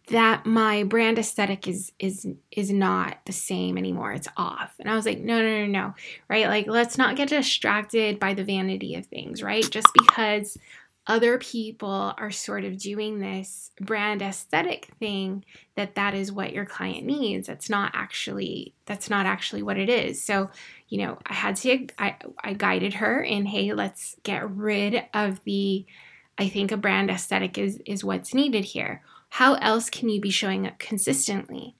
that 0.07 0.45
my 0.45 0.83
brand 0.83 1.19
aesthetic 1.19 1.67
is 1.67 1.91
is 1.99 2.25
is 2.51 2.71
not 2.71 3.17
the 3.25 3.31
same 3.31 3.77
anymore 3.77 4.11
it's 4.11 4.27
off 4.37 4.73
and 4.79 4.89
i 4.89 4.95
was 4.95 5.05
like 5.05 5.19
no 5.19 5.39
no 5.39 5.59
no 5.59 5.67
no 5.67 5.93
right 6.27 6.47
like 6.47 6.65
let's 6.65 6.97
not 6.97 7.15
get 7.15 7.29
distracted 7.29 8.19
by 8.19 8.33
the 8.33 8.43
vanity 8.43 8.95
of 8.95 9.05
things 9.05 9.43
right 9.43 9.69
just 9.69 9.87
because 9.93 10.57
other 11.09 11.39
people 11.39 12.13
are 12.17 12.31
sort 12.31 12.63
of 12.63 12.77
doing 12.77 13.19
this 13.19 13.71
brand 13.81 14.21
aesthetic 14.21 14.89
thing 14.99 15.43
that 15.75 15.95
that 15.95 16.13
is 16.13 16.31
what 16.31 16.53
your 16.53 16.65
client 16.65 17.03
needs. 17.03 17.47
That's 17.47 17.69
not 17.69 17.91
actually 17.95 18.75
that's 18.85 19.09
not 19.09 19.25
actually 19.25 19.63
what 19.63 19.77
it 19.77 19.89
is. 19.89 20.23
So 20.23 20.51
you 20.89 20.97
know 20.97 21.17
i 21.25 21.33
had 21.33 21.55
to 21.55 21.87
i, 21.97 22.15
I 22.43 22.53
guided 22.53 22.95
her 22.95 23.21
in 23.21 23.45
hey 23.45 23.73
let's 23.73 24.15
get 24.23 24.49
rid 24.49 25.05
of 25.13 25.39
the 25.43 25.85
i 26.37 26.49
think 26.49 26.71
a 26.71 26.77
brand 26.77 27.09
aesthetic 27.09 27.57
is 27.57 27.79
is 27.85 28.03
what's 28.03 28.33
needed 28.33 28.65
here. 28.65 29.01
How 29.33 29.53
else 29.55 29.89
can 29.89 30.09
you 30.09 30.19
be 30.19 30.31
showing 30.31 30.65
up 30.65 30.79
consistently? 30.79 31.75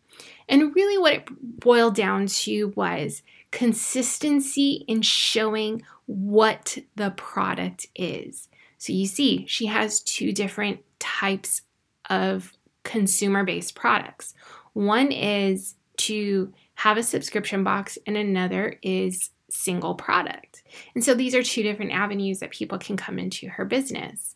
And 0.48 0.76
really 0.76 0.98
what 0.98 1.14
it 1.14 1.60
boiled 1.60 1.96
down 1.96 2.28
to 2.28 2.74
was 2.76 3.24
consistency 3.52 4.84
in 4.88 5.02
showing 5.02 5.82
what 6.06 6.78
the 6.96 7.12
product 7.12 7.88
is 7.96 8.49
so 8.80 8.94
you 8.94 9.06
see, 9.06 9.46
she 9.46 9.68
has 9.68 10.00
two 10.00 10.32
different 10.32 10.80
types 11.00 11.62
of 12.10 12.54
consumer 12.84 13.44
based 13.44 13.76
products. 13.76 14.34
One 14.74 15.12
is 15.12 15.76
to 15.98 16.54
have 16.76 16.98
a 16.98 17.04
subscription 17.04 17.64
box, 17.64 17.98
and 18.08 18.16
another 18.16 18.80
is 18.82 19.32
single 19.50 19.96
product. 19.96 20.64
And 20.96 21.04
so 21.04 21.14
these 21.14 21.36
are 21.36 21.44
two 21.44 21.62
different 21.62 21.92
avenues 21.92 22.40
that 22.40 22.52
people 22.52 22.78
can 22.78 22.96
come 22.96 23.20
into 23.20 23.50
her 23.50 23.66
business. 23.66 24.36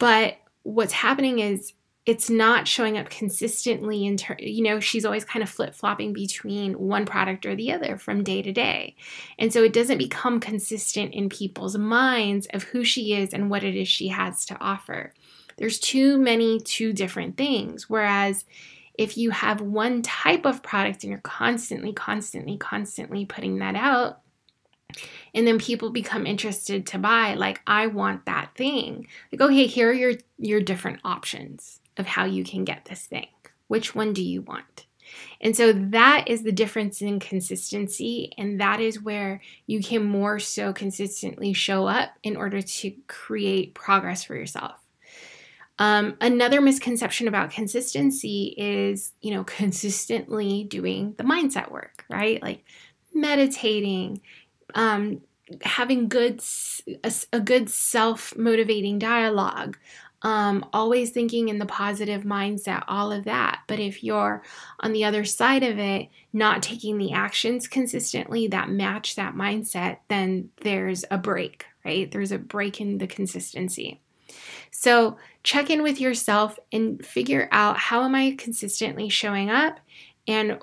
But 0.00 0.38
what's 0.62 0.92
happening 0.92 1.40
is 1.40 1.74
it's 2.04 2.28
not 2.28 2.66
showing 2.66 2.98
up 2.98 3.10
consistently 3.10 4.04
in 4.04 4.16
ter- 4.16 4.36
you 4.38 4.62
know 4.62 4.80
she's 4.80 5.04
always 5.04 5.24
kind 5.24 5.42
of 5.42 5.48
flip-flopping 5.48 6.12
between 6.12 6.74
one 6.74 7.06
product 7.06 7.46
or 7.46 7.54
the 7.54 7.72
other 7.72 7.96
from 7.96 8.24
day 8.24 8.42
to 8.42 8.52
day. 8.52 8.96
And 9.38 9.52
so 9.52 9.62
it 9.62 9.72
doesn't 9.72 9.98
become 9.98 10.40
consistent 10.40 11.14
in 11.14 11.28
people's 11.28 11.78
minds 11.78 12.48
of 12.52 12.64
who 12.64 12.84
she 12.84 13.14
is 13.14 13.32
and 13.32 13.50
what 13.50 13.62
it 13.62 13.76
is 13.76 13.86
she 13.86 14.08
has 14.08 14.44
to 14.46 14.58
offer. 14.60 15.12
There's 15.58 15.78
too 15.78 16.18
many 16.18 16.58
two 16.58 16.92
different 16.92 17.36
things. 17.36 17.88
Whereas 17.88 18.44
if 18.94 19.16
you 19.16 19.30
have 19.30 19.60
one 19.60 20.02
type 20.02 20.44
of 20.44 20.62
product 20.62 21.04
and 21.04 21.10
you're 21.10 21.20
constantly 21.20 21.92
constantly 21.92 22.56
constantly 22.56 23.24
putting 23.24 23.58
that 23.58 23.76
out 23.76 24.20
and 25.34 25.46
then 25.46 25.58
people 25.58 25.90
become 25.90 26.26
interested 26.26 26.86
to 26.86 26.98
buy 26.98 27.32
like 27.34 27.62
i 27.66 27.86
want 27.86 28.26
that 28.26 28.50
thing. 28.54 29.06
Like 29.30 29.40
okay 29.40 29.66
here 29.66 29.90
are 29.90 29.94
your 29.94 30.12
your 30.38 30.60
different 30.60 31.00
options 31.04 31.80
of 31.96 32.06
how 32.06 32.24
you 32.24 32.44
can 32.44 32.64
get 32.64 32.84
this 32.84 33.06
thing. 33.06 33.28
Which 33.68 33.94
one 33.94 34.12
do 34.12 34.22
you 34.22 34.42
want? 34.42 34.86
And 35.40 35.56
so 35.56 35.72
that 35.72 36.24
is 36.28 36.42
the 36.42 36.52
difference 36.52 37.02
in 37.02 37.20
consistency. 37.20 38.32
And 38.38 38.60
that 38.60 38.80
is 38.80 39.02
where 39.02 39.40
you 39.66 39.82
can 39.82 40.04
more 40.04 40.38
so 40.38 40.72
consistently 40.72 41.52
show 41.52 41.86
up 41.86 42.10
in 42.22 42.36
order 42.36 42.62
to 42.62 42.92
create 43.08 43.74
progress 43.74 44.24
for 44.24 44.34
yourself. 44.34 44.82
Um, 45.78 46.16
another 46.20 46.60
misconception 46.60 47.28
about 47.28 47.50
consistency 47.50 48.54
is, 48.56 49.12
you 49.20 49.34
know, 49.34 49.44
consistently 49.44 50.64
doing 50.64 51.14
the 51.16 51.24
mindset 51.24 51.70
work, 51.70 52.04
right? 52.08 52.42
Like 52.42 52.64
meditating, 53.12 54.20
um, 54.74 55.22
having 55.62 56.08
good 56.08 56.42
a, 57.02 57.12
a 57.32 57.40
good 57.40 57.68
self 57.68 58.36
motivating 58.36 58.98
dialogue, 58.98 59.76
um, 60.22 60.64
always 60.72 61.10
thinking 61.10 61.48
in 61.48 61.58
the 61.58 61.66
positive 61.66 62.22
mindset, 62.22 62.84
all 62.86 63.10
of 63.10 63.24
that. 63.24 63.60
But 63.66 63.80
if 63.80 64.04
you're 64.04 64.42
on 64.80 64.92
the 64.92 65.04
other 65.04 65.24
side 65.24 65.62
of 65.62 65.78
it, 65.78 66.08
not 66.32 66.62
taking 66.62 66.98
the 66.98 67.12
actions 67.12 67.66
consistently 67.68 68.46
that 68.48 68.70
match 68.70 69.16
that 69.16 69.34
mindset, 69.34 69.98
then 70.08 70.50
there's 70.62 71.04
a 71.10 71.18
break, 71.18 71.66
right? 71.84 72.10
There's 72.10 72.32
a 72.32 72.38
break 72.38 72.80
in 72.80 72.98
the 72.98 73.06
consistency. 73.06 74.00
So 74.70 75.16
check 75.42 75.70
in 75.70 75.82
with 75.82 76.00
yourself 76.00 76.58
and 76.72 77.04
figure 77.04 77.48
out 77.52 77.76
how 77.76 78.04
am 78.04 78.14
I 78.14 78.34
consistently 78.38 79.08
showing 79.08 79.50
up 79.50 79.80
and 80.26 80.58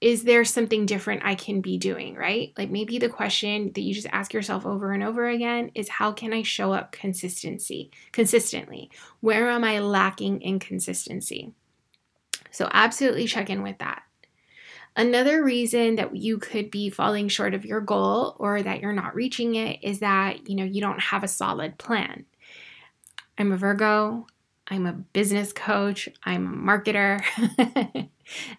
is 0.00 0.22
there 0.22 0.44
something 0.44 0.86
different 0.86 1.24
I 1.24 1.34
can 1.34 1.60
be 1.60 1.76
doing, 1.76 2.14
right? 2.14 2.52
Like 2.56 2.70
maybe 2.70 2.98
the 2.98 3.08
question 3.08 3.72
that 3.72 3.80
you 3.80 3.92
just 3.92 4.06
ask 4.12 4.32
yourself 4.32 4.64
over 4.64 4.92
and 4.92 5.02
over 5.02 5.28
again 5.28 5.72
is 5.74 5.88
how 5.88 6.12
can 6.12 6.32
I 6.32 6.42
show 6.42 6.72
up 6.72 6.92
consistency, 6.92 7.90
consistently? 8.12 8.90
Where 9.20 9.48
am 9.50 9.64
I 9.64 9.80
lacking 9.80 10.40
in 10.42 10.60
consistency? 10.60 11.52
So 12.52 12.68
absolutely 12.72 13.26
check 13.26 13.50
in 13.50 13.62
with 13.62 13.78
that. 13.78 14.02
Another 14.96 15.44
reason 15.44 15.96
that 15.96 16.14
you 16.16 16.38
could 16.38 16.70
be 16.70 16.90
falling 16.90 17.28
short 17.28 17.54
of 17.54 17.64
your 17.64 17.80
goal 17.80 18.36
or 18.38 18.62
that 18.62 18.80
you're 18.80 18.92
not 18.92 19.14
reaching 19.14 19.56
it 19.56 19.80
is 19.82 20.00
that, 20.00 20.48
you 20.48 20.56
know, 20.56 20.64
you 20.64 20.80
don't 20.80 21.00
have 21.00 21.24
a 21.24 21.28
solid 21.28 21.78
plan. 21.78 22.24
I'm 23.36 23.52
a 23.52 23.56
Virgo. 23.56 24.26
I'm 24.70 24.86
a 24.86 24.92
business 24.92 25.52
coach. 25.52 26.08
I'm 26.24 26.46
a 26.46 26.72
marketer. 26.72 27.22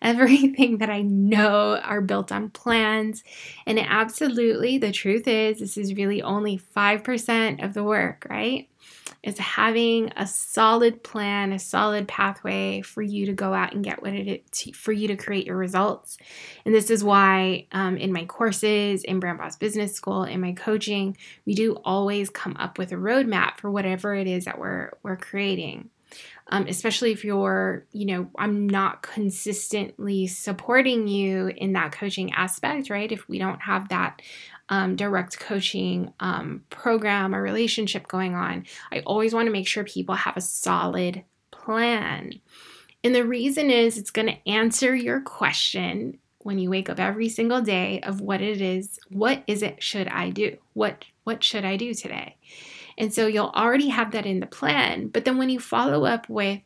Everything 0.02 0.80
that 0.80 0.90
I 0.90 1.04
know 1.04 1.78
are 1.78 2.02
built 2.02 2.32
on 2.32 2.50
plans. 2.50 3.24
And 3.68 3.80
absolutely, 3.80 4.80
the 4.80 4.92
truth 4.92 5.28
is, 5.28 5.60
this 5.60 5.78
is 5.78 5.94
really 5.94 6.24
only 6.24 6.58
5% 6.58 7.64
of 7.64 7.76
the 7.76 7.84
work, 7.84 8.26
right? 8.28 8.68
It's 9.22 9.40
having 9.40 10.12
a 10.16 10.26
solid 10.26 11.04
plan, 11.04 11.52
a 11.52 11.60
solid 11.60 12.08
pathway 12.08 12.82
for 12.82 13.02
you 13.02 13.26
to 13.26 13.34
go 13.34 13.54
out 13.54 13.74
and 13.74 13.84
get 13.84 14.02
what 14.02 14.14
it 14.14 14.44
is, 14.52 14.76
for 14.76 14.94
you 14.94 15.10
to 15.10 15.18
create 15.18 15.46
your 15.46 15.58
results. 15.58 16.18
And 16.66 16.74
this 16.74 16.90
is 16.90 17.04
why 17.04 17.68
um, 17.72 17.98
in 17.98 18.14
my 18.14 18.26
courses, 18.26 19.04
in 19.04 19.20
Brand 19.20 19.38
Boss 19.38 19.58
Business 19.58 19.94
School, 19.94 20.24
in 20.24 20.40
my 20.40 20.54
coaching, 20.54 21.18
we 21.46 21.54
do 21.54 21.74
always 21.84 22.30
come 22.30 22.56
up 22.58 22.78
with 22.78 22.94
a 22.94 22.96
roadmap 22.96 23.60
for 23.60 23.70
whatever 23.70 24.16
it 24.16 24.26
is 24.26 24.46
that 24.46 24.58
we're, 24.58 24.94
we're 25.04 25.18
creating 25.18 25.90
um, 26.48 26.66
especially 26.68 27.12
if 27.12 27.24
you're, 27.24 27.86
you 27.92 28.06
know, 28.06 28.30
I'm 28.38 28.68
not 28.68 29.02
consistently 29.02 30.28
supporting 30.28 31.08
you 31.08 31.48
in 31.48 31.74
that 31.74 31.92
coaching 31.92 32.34
aspect, 32.34 32.90
right? 32.90 33.12
If 33.12 33.28
we 33.30 33.38
don't 33.38 33.62
have 33.62 33.90
that 33.90 34.22
um, 34.70 34.96
direct 34.96 35.40
coaching 35.40 36.14
um, 36.20 36.64
program 36.70 37.36
or 37.36 37.42
relationship 37.42 38.08
going 38.08 38.36
on, 38.36 38.66
I 38.92 39.02
always 39.02 39.34
want 39.34 39.48
to 39.48 39.52
make 39.52 39.68
sure 39.68 39.84
people 39.84 40.16
have 40.16 40.38
a 40.38 40.42
solid 40.42 41.24
plan. 41.52 42.34
And 43.04 43.16
the 43.16 43.26
reason 43.26 43.70
is 43.70 43.98
it's 43.98 44.12
going 44.12 44.28
to 44.28 44.50
answer 44.50 44.96
your 44.96 45.22
question 45.22 46.18
when 46.40 46.58
you 46.58 46.70
wake 46.70 46.90
up 46.90 47.00
every 47.00 47.30
single 47.30 47.62
day 47.62 48.00
of 48.02 48.22
what 48.22 48.42
it 48.42 48.62
is, 48.62 49.00
what 49.10 49.44
is 49.46 49.62
it 49.62 49.84
should 49.84 50.08
I 50.08 50.30
do? 50.30 50.58
What 50.74 51.06
what 51.24 51.44
should 51.44 51.66
I 51.66 51.76
do 51.76 51.94
today? 51.94 52.38
And 53.00 53.14
so 53.14 53.28
you'll 53.28 53.54
already 53.56 53.88
have 53.88 54.12
that 54.12 54.26
in 54.26 54.42
the 54.42 54.46
plan. 54.46 55.08
But 55.08 55.24
then 55.24 55.38
when 55.38 55.50
you 55.50 55.60
follow 55.60 56.06
up 56.06 56.28
with, 56.30 56.60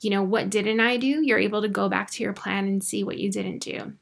you 0.00 0.10
know, 0.10 0.22
what 0.22 0.50
didn't 0.50 0.80
I 0.80 0.98
do? 0.98 1.22
You're 1.22 1.38
able 1.38 1.62
to 1.62 1.68
go 1.68 1.88
back 1.88 2.10
to 2.12 2.22
your 2.22 2.34
plan 2.34 2.68
and 2.68 2.84
see 2.84 3.02
what 3.02 3.18
you 3.18 3.32
didn't 3.32 3.60
do. 3.60 3.94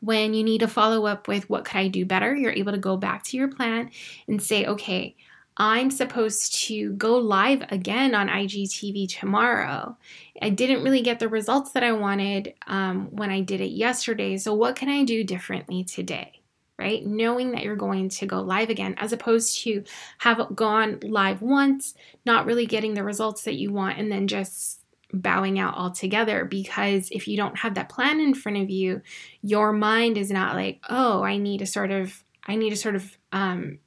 When 0.00 0.32
you 0.32 0.42
need 0.42 0.60
to 0.60 0.68
follow 0.68 1.06
up 1.06 1.28
with 1.28 1.48
what 1.50 1.66
could 1.66 1.76
I 1.76 1.88
do 1.88 2.06
better, 2.06 2.34
you're 2.34 2.52
able 2.52 2.72
to 2.72 2.78
go 2.78 2.96
back 2.96 3.22
to 3.24 3.36
your 3.36 3.48
plan 3.48 3.90
and 4.26 4.42
say, 4.42 4.64
okay, 4.64 5.14
I'm 5.58 5.90
supposed 5.90 6.54
to 6.66 6.92
go 6.94 7.18
live 7.18 7.64
again 7.70 8.14
on 8.14 8.28
IGTV 8.28 9.10
tomorrow. 9.10 9.98
I 10.40 10.48
didn't 10.48 10.82
really 10.82 11.02
get 11.02 11.18
the 11.18 11.28
results 11.28 11.72
that 11.72 11.84
I 11.84 11.92
wanted 11.92 12.54
um, 12.66 13.08
when 13.10 13.28
I 13.28 13.42
did 13.42 13.60
it 13.60 13.72
yesterday. 13.72 14.38
So, 14.38 14.54
what 14.54 14.74
can 14.74 14.88
I 14.88 15.04
do 15.04 15.22
differently 15.22 15.84
today? 15.84 16.39
Right? 16.80 17.04
Knowing 17.04 17.52
that 17.52 17.62
you're 17.62 17.76
going 17.76 18.08
to 18.08 18.26
go 18.26 18.40
live 18.40 18.70
again, 18.70 18.94
as 18.96 19.12
opposed 19.12 19.62
to 19.64 19.84
have 20.18 20.56
gone 20.56 20.98
live 21.02 21.42
once, 21.42 21.94
not 22.24 22.46
really 22.46 22.64
getting 22.64 22.94
the 22.94 23.04
results 23.04 23.42
that 23.42 23.56
you 23.56 23.70
want, 23.70 23.98
and 23.98 24.10
then 24.10 24.26
just 24.26 24.80
bowing 25.12 25.58
out 25.58 25.76
altogether. 25.76 26.46
Because 26.46 27.10
if 27.10 27.28
you 27.28 27.36
don't 27.36 27.58
have 27.58 27.74
that 27.74 27.90
plan 27.90 28.18
in 28.18 28.32
front 28.32 28.56
of 28.56 28.70
you 28.70 29.02
your 29.42 29.72
mind 29.72 30.16
is 30.16 30.30
not 30.30 30.54
like 30.54 30.80
oh 30.88 31.22
i 31.22 31.36
need 31.36 31.58
to 31.58 31.66
sort 31.66 31.90
of 31.90 32.22
i 32.46 32.54
need 32.54 32.70
to 32.70 32.76
sort 32.76 32.94
of 32.94 33.16
um, 33.32 33.78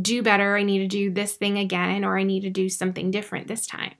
do 0.00 0.22
better. 0.22 0.56
I 0.56 0.62
need 0.62 0.78
to 0.78 0.88
do 0.88 1.10
this 1.10 1.34
thing 1.34 1.58
again 1.58 2.04
or 2.04 2.18
i 2.18 2.22
need 2.22 2.40
to 2.40 2.50
do 2.50 2.68
something 2.68 3.10
different 3.10 3.46
this 3.46 3.66
time. 3.66 3.94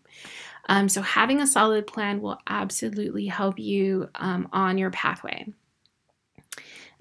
Um, 0.66 0.88
so 0.88 1.02
having 1.02 1.40
a 1.40 1.46
solid 1.46 1.86
plan 1.86 2.22
will 2.22 2.38
absolutely 2.46 3.26
help 3.26 3.58
you 3.58 4.08
um, 4.14 4.48
on 4.52 4.78
your 4.78 4.90
pathway 4.90 5.46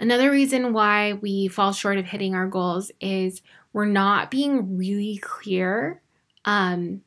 another 0.03 0.29
reason 0.29 0.74
why 0.74 1.13
we 1.13 1.48
fall 1.48 1.72
short 1.72 1.98
of 1.98 2.05
hitting 2.05 2.36
our 2.36 2.45
goals 2.45 2.91
is 3.00 3.41
we're 3.72 3.86
not 3.86 4.29
being 4.29 4.77
really 4.77 5.17
clear 5.17 6.01
um, 6.43 7.01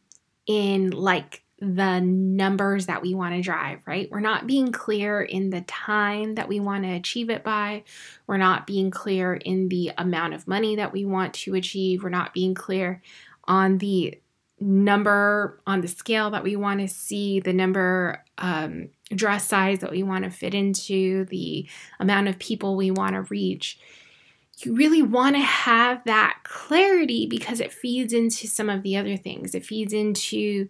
in 0.46 0.90
like 0.90 1.44
the 1.58 2.00
numbers 2.00 2.86
that 2.86 3.02
we 3.02 3.14
want 3.14 3.34
to 3.34 3.42
drive, 3.42 3.80
right? 3.86 4.08
We're 4.10 4.20
not 4.20 4.46
being 4.46 4.72
clear 4.72 5.20
in 5.20 5.50
the 5.50 5.60
time 5.60 6.36
that 6.36 6.48
we 6.48 6.58
want 6.58 6.84
to 6.84 6.90
achieve 6.90 7.28
it 7.28 7.44
by. 7.44 7.84
We're 8.26 8.38
not 8.38 8.66
being 8.66 8.90
clear 8.90 9.34
in 9.34 9.68
the 9.68 9.92
amount 9.98 10.32
of 10.32 10.48
money 10.48 10.76
that 10.76 10.92
we 10.92 11.04
want 11.04 11.34
to 11.34 11.54
achieve. 11.54 12.02
We're 12.02 12.08
not 12.08 12.32
being 12.32 12.54
clear 12.54 13.02
on 13.44 13.76
the 13.76 14.18
number 14.58 15.60
on 15.66 15.80
the 15.80 15.88
scale 15.88 16.30
that 16.30 16.42
we 16.42 16.56
want 16.56 16.80
to 16.80 16.88
see, 16.88 17.40
the 17.40 17.52
number 17.52 18.24
um, 18.38 18.88
dress 19.14 19.46
size 19.46 19.80
that 19.80 19.90
we 19.90 20.02
want 20.02 20.24
to 20.24 20.30
fit 20.30 20.54
into, 20.54 21.24
the 21.26 21.68
amount 22.00 22.28
of 22.28 22.38
people 22.38 22.76
we 22.76 22.90
want 22.90 23.14
to 23.14 23.22
reach. 23.22 23.78
You 24.58 24.74
really 24.74 25.02
want 25.02 25.36
to 25.36 25.42
have 25.42 26.02
that 26.04 26.38
clarity 26.44 27.26
because 27.26 27.60
it 27.60 27.72
feeds 27.72 28.14
into 28.14 28.46
some 28.46 28.70
of 28.70 28.82
the 28.82 28.96
other 28.96 29.16
things. 29.16 29.54
It 29.54 29.66
feeds 29.66 29.92
into 29.92 30.68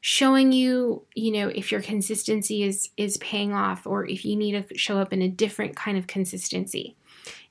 showing 0.00 0.52
you 0.52 1.02
you 1.16 1.32
know 1.32 1.48
if 1.48 1.72
your 1.72 1.82
consistency 1.82 2.62
is 2.62 2.90
is 2.96 3.16
paying 3.16 3.52
off 3.52 3.86
or 3.86 4.06
if 4.06 4.24
you 4.24 4.36
need 4.36 4.52
to 4.52 4.78
show 4.78 4.98
up 4.98 5.12
in 5.12 5.20
a 5.20 5.28
different 5.28 5.74
kind 5.74 5.98
of 5.98 6.06
consistency 6.06 6.96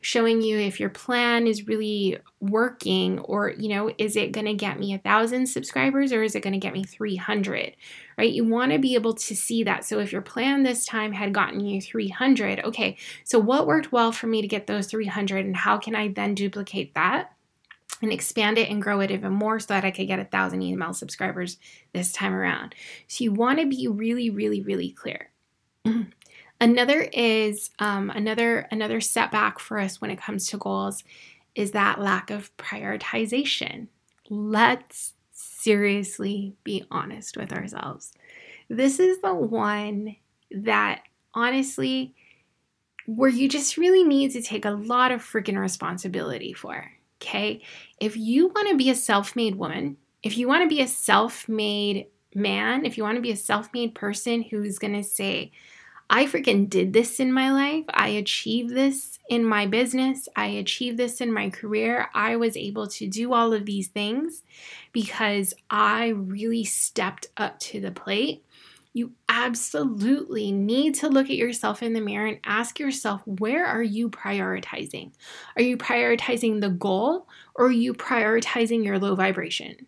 showing 0.02 0.42
you 0.42 0.58
if 0.58 0.80
your 0.80 0.90
plan 0.90 1.48
is 1.48 1.68
really 1.68 2.18
working 2.40 3.20
or 3.20 3.50
you 3.50 3.70
know 3.70 3.92
is 3.98 4.16
it 4.16 4.32
going 4.32 4.46
to 4.46 4.54
get 4.54 4.80
me 4.80 4.94
a 4.94 5.00
thousand 5.00 5.48
subscribers 5.48 6.12
or 6.12 6.24
is 6.24 6.36
it 6.36 6.42
going 6.42 6.54
to 6.54 6.60
get 6.60 6.74
me 6.74 6.84
300 6.84 7.76
right 8.18 8.32
you 8.32 8.44
want 8.44 8.72
to 8.72 8.80
be 8.80 8.96
able 8.96 9.14
to 9.14 9.36
see 9.36 9.64
that 9.64 9.84
so 9.84 10.00
if 10.00 10.12
your 10.12 10.22
plan 10.22 10.64
this 10.64 10.86
time 10.86 11.12
had 11.12 11.34
gotten 11.34 11.60
you 11.60 11.82
300 11.82 12.60
okay 12.62 12.98
so 13.24 13.40
what 13.40 13.68
worked 13.68 13.92
well 13.92 14.12
for 14.12 14.28
me 14.28 14.42
to 14.42 14.48
get 14.48 14.68
those 14.68 14.88
300 14.88 15.46
and 15.46 15.56
how 15.56 15.78
can 15.78 15.96
i 15.96 16.08
then 16.08 16.36
duplicate 16.36 16.94
that 16.94 17.32
and 18.02 18.12
expand 18.12 18.58
it 18.58 18.70
and 18.70 18.82
grow 18.82 19.00
it 19.00 19.12
even 19.12 19.32
more 19.32 19.60
so 19.60 19.68
that 19.68 19.86
I 19.86 19.92
could 19.92 20.08
get 20.08 20.20
a 20.20 20.26
thousand 20.26 20.62
email 20.62 20.94
subscribers 20.94 21.58
this 21.94 22.12
time 22.12 22.34
around. 22.34 22.76
So 23.08 23.24
you 23.24 23.32
want 23.32 23.60
to 23.60 23.66
be 23.66 23.88
really, 23.88 24.30
really, 24.30 24.62
really 24.62 24.92
clear. 24.92 25.32
another 26.60 27.08
is 27.14 27.70
um, 27.80 28.10
another 28.10 28.68
another 28.72 29.02
setback 29.02 29.60
for 29.60 29.80
us 29.80 30.02
when 30.02 30.12
it 30.12 30.22
comes 30.22 30.48
to 30.48 30.58
goals 30.58 31.04
is 31.56 31.72
that 31.72 32.00
lack 32.00 32.30
of 32.30 32.56
prioritization. 32.58 33.88
Let's 34.30 35.14
seriously 35.32 36.54
be 36.64 36.86
honest 36.92 37.38
with 37.38 37.54
ourselves. 37.54 38.14
This 38.70 39.00
is 39.00 39.20
the 39.22 39.34
one 39.34 40.16
that 40.52 41.04
honestly 41.34 42.14
where 43.08 43.30
you 43.30 43.48
just 43.48 43.78
really 43.78 44.04
need 44.04 44.32
to 44.32 44.42
take 44.42 44.66
a 44.66 44.72
lot 44.72 45.12
of 45.12 45.22
freaking 45.22 45.60
responsibility 45.60 46.54
for. 46.54 46.92
Okay. 47.22 47.62
If 48.00 48.18
you 48.18 48.48
want 48.48 48.70
to 48.70 48.78
be 48.78 48.90
a 48.90 48.96
self 48.96 49.36
made 49.36 49.56
woman, 49.56 49.98
if 50.24 50.38
you 50.38 50.48
want 50.48 50.64
to 50.64 50.76
be 50.76 50.82
a 50.82 50.88
self 50.88 51.48
made 51.48 52.08
man, 52.34 52.86
if 52.86 52.98
you 52.98 53.04
want 53.04 53.16
to 53.16 53.22
be 53.22 53.32
a 53.32 53.38
self 53.38 53.70
made 53.74 53.96
person 53.96 54.42
who's 54.44 54.80
going 54.80 54.94
to 54.94 55.04
say, 55.04 55.52
I 56.10 56.26
freaking 56.26 56.70
did 56.70 56.94
this 56.94 57.20
in 57.20 57.34
my 57.34 57.52
life. 57.52 57.86
I 57.90 58.10
achieved 58.10 58.76
this 58.76 59.20
in 59.30 59.44
my 59.44 59.66
business. 59.66 60.30
I 60.36 60.48
achieved 60.48 60.98
this 60.98 61.20
in 61.20 61.34
my 61.34 61.50
career. 61.50 62.10
I 62.14 62.36
was 62.36 62.56
able 62.56 62.88
to 62.88 63.08
do 63.08 63.34
all 63.34 63.54
of 63.54 63.66
these 63.66 63.88
things 63.88 64.44
because 64.92 65.54
I 65.70 66.10
really 66.10 66.64
stepped 66.64 67.28
up 67.38 67.60
to 67.62 67.82
the 67.82 67.92
plate 67.92 68.44
you 68.96 69.12
absolutely 69.28 70.54
need 70.54 70.96
to 70.96 71.10
look 71.10 71.26
at 71.26 71.36
yourself 71.36 71.84
in 71.84 71.92
the 71.92 72.00
mirror 72.00 72.28
and 72.28 72.40
ask 72.46 72.80
yourself 72.80 73.22
where 73.26 73.66
are 73.66 73.84
you 73.84 74.10
prioritizing? 74.10 75.12
Are 75.58 75.62
you 75.62 75.76
prioritizing 75.76 76.62
the 76.62 76.70
goal 76.70 77.28
or 77.56 77.66
are 77.66 77.72
you 77.72 77.94
prioritizing 77.94 78.86
your 78.86 78.98
low 78.98 79.14
vibration? 79.14 79.86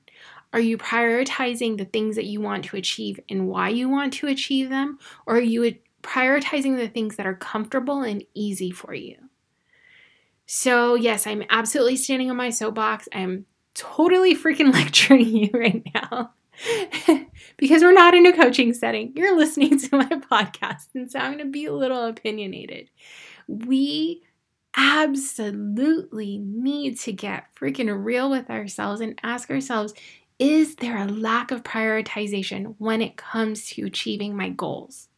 Are 0.51 0.59
you 0.59 0.77
prioritizing 0.77 1.77
the 1.77 1.85
things 1.85 2.17
that 2.17 2.25
you 2.25 2.41
want 2.41 2.65
to 2.65 2.75
achieve 2.75 3.17
and 3.29 3.47
why 3.47 3.69
you 3.69 3.87
want 3.87 4.11
to 4.15 4.27
achieve 4.27 4.69
them? 4.69 4.99
Or 5.25 5.37
are 5.37 5.41
you 5.41 5.63
prioritizing 6.07 6.77
the 6.77 6.87
things 6.87 7.17
that 7.17 7.27
are 7.27 7.35
comfortable 7.35 8.01
and 8.01 8.23
easy 8.33 8.71
for 8.71 8.93
you? 8.93 9.17
So, 10.45 10.95
yes, 10.95 11.27
I'm 11.27 11.43
absolutely 11.49 11.97
standing 11.97 12.29
on 12.29 12.37
my 12.37 12.49
soapbox. 12.49 13.09
I'm 13.13 13.45
totally 13.73 14.35
freaking 14.35 14.73
lecturing 14.73 15.27
you 15.27 15.49
right 15.53 15.85
now. 15.93 16.31
because 17.57 17.83
we're 17.83 17.93
not 17.93 18.15
in 18.15 18.25
a 18.25 18.33
coaching 18.33 18.73
setting. 18.73 19.13
You're 19.15 19.37
listening 19.37 19.77
to 19.79 19.97
my 19.97 20.05
podcast, 20.31 20.87
and 20.95 21.11
so 21.11 21.19
I'm 21.19 21.33
going 21.33 21.45
to 21.45 21.51
be 21.51 21.65
a 21.65 21.73
little 21.73 22.05
opinionated. 22.05 22.89
We 23.47 24.23
absolutely 24.75 26.37
need 26.37 26.99
to 26.99 27.11
get 27.11 27.53
freaking 27.55 28.03
real 28.03 28.29
with 28.29 28.49
ourselves 28.49 29.01
and 29.01 29.19
ask 29.23 29.49
ourselves 29.49 29.93
is 30.39 30.75
there 30.75 30.97
a 30.97 31.07
lack 31.07 31.49
of 31.49 31.63
prioritization 31.63 32.75
when 32.77 33.01
it 33.01 33.17
comes 33.17 33.65
to 33.65 33.85
achieving 33.85 34.37
my 34.37 34.49
goals? 34.49 35.09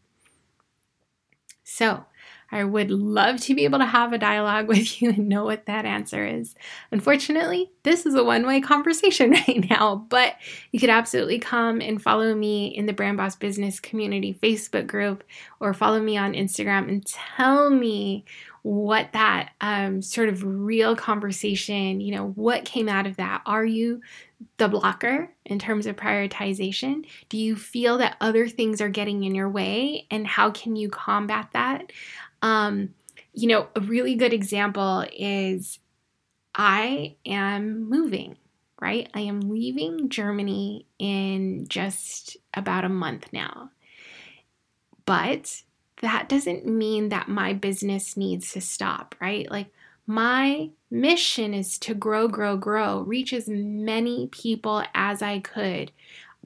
So, 1.79 2.03
I 2.51 2.65
would 2.65 2.91
love 2.91 3.39
to 3.41 3.55
be 3.55 3.63
able 3.63 3.79
to 3.79 3.85
have 3.85 4.11
a 4.11 4.17
dialogue 4.17 4.67
with 4.67 5.01
you 5.01 5.11
and 5.11 5.29
know 5.29 5.45
what 5.45 5.65
that 5.67 5.85
answer 5.85 6.25
is. 6.25 6.55
Unfortunately, 6.91 7.71
this 7.83 8.05
is 8.05 8.15
a 8.15 8.23
one 8.23 8.45
way 8.45 8.59
conversation 8.59 9.31
right 9.47 9.69
now, 9.69 10.05
but 10.09 10.35
you 10.73 10.79
could 10.81 10.89
absolutely 10.89 11.39
come 11.39 11.79
and 11.79 12.01
follow 12.01 12.35
me 12.35 12.67
in 12.67 12.85
the 12.85 12.91
Brand 12.91 13.15
Boss 13.15 13.37
Business 13.37 13.79
Community 13.79 14.37
Facebook 14.43 14.87
group 14.87 15.23
or 15.61 15.73
follow 15.73 16.01
me 16.01 16.17
on 16.17 16.33
Instagram 16.33 16.89
and 16.89 17.05
tell 17.05 17.69
me 17.69 18.25
what 18.61 19.13
that 19.13 19.51
um, 19.61 20.01
sort 20.01 20.27
of 20.27 20.43
real 20.43 20.97
conversation, 20.97 22.01
you 22.01 22.13
know, 22.13 22.27
what 22.31 22.65
came 22.65 22.89
out 22.89 23.07
of 23.07 23.15
that. 23.15 23.41
Are 23.45 23.63
you 23.63 24.01
the 24.57 24.67
blocker 24.67 25.31
in 25.45 25.59
terms 25.59 25.85
of 25.85 25.95
prioritization? 25.95 27.05
Do 27.29 27.37
you 27.37 27.55
feel 27.55 27.97
that 27.97 28.17
other 28.21 28.47
things 28.47 28.81
are 28.81 28.89
getting 28.89 29.23
in 29.23 29.35
your 29.35 29.49
way? 29.49 30.07
And 30.09 30.25
how 30.27 30.51
can 30.51 30.75
you 30.75 30.89
combat 30.89 31.49
that? 31.53 31.91
Um, 32.41 32.93
you 33.33 33.47
know, 33.47 33.67
a 33.75 33.81
really 33.81 34.15
good 34.15 34.33
example 34.33 35.05
is 35.13 35.79
I 36.55 37.15
am 37.25 37.89
moving, 37.89 38.37
right? 38.81 39.09
I 39.13 39.21
am 39.21 39.41
leaving 39.41 40.09
Germany 40.09 40.85
in 40.97 41.67
just 41.67 42.37
about 42.53 42.85
a 42.85 42.89
month 42.89 43.27
now. 43.31 43.71
But 45.05 45.63
that 46.01 46.29
doesn't 46.29 46.65
mean 46.65 47.09
that 47.09 47.27
my 47.27 47.53
business 47.53 48.15
needs 48.15 48.53
to 48.53 48.61
stop, 48.61 49.15
right? 49.19 49.49
Like, 49.49 49.67
my 50.09 50.69
mission 50.89 51.53
is 51.53 51.77
to 51.77 51.93
grow, 51.93 52.27
grow, 52.27 52.57
grow, 52.57 53.01
reach 53.01 53.31
as 53.31 53.47
many 53.47 54.27
people 54.27 54.83
as 54.93 55.21
I 55.21 55.39
could 55.39 55.91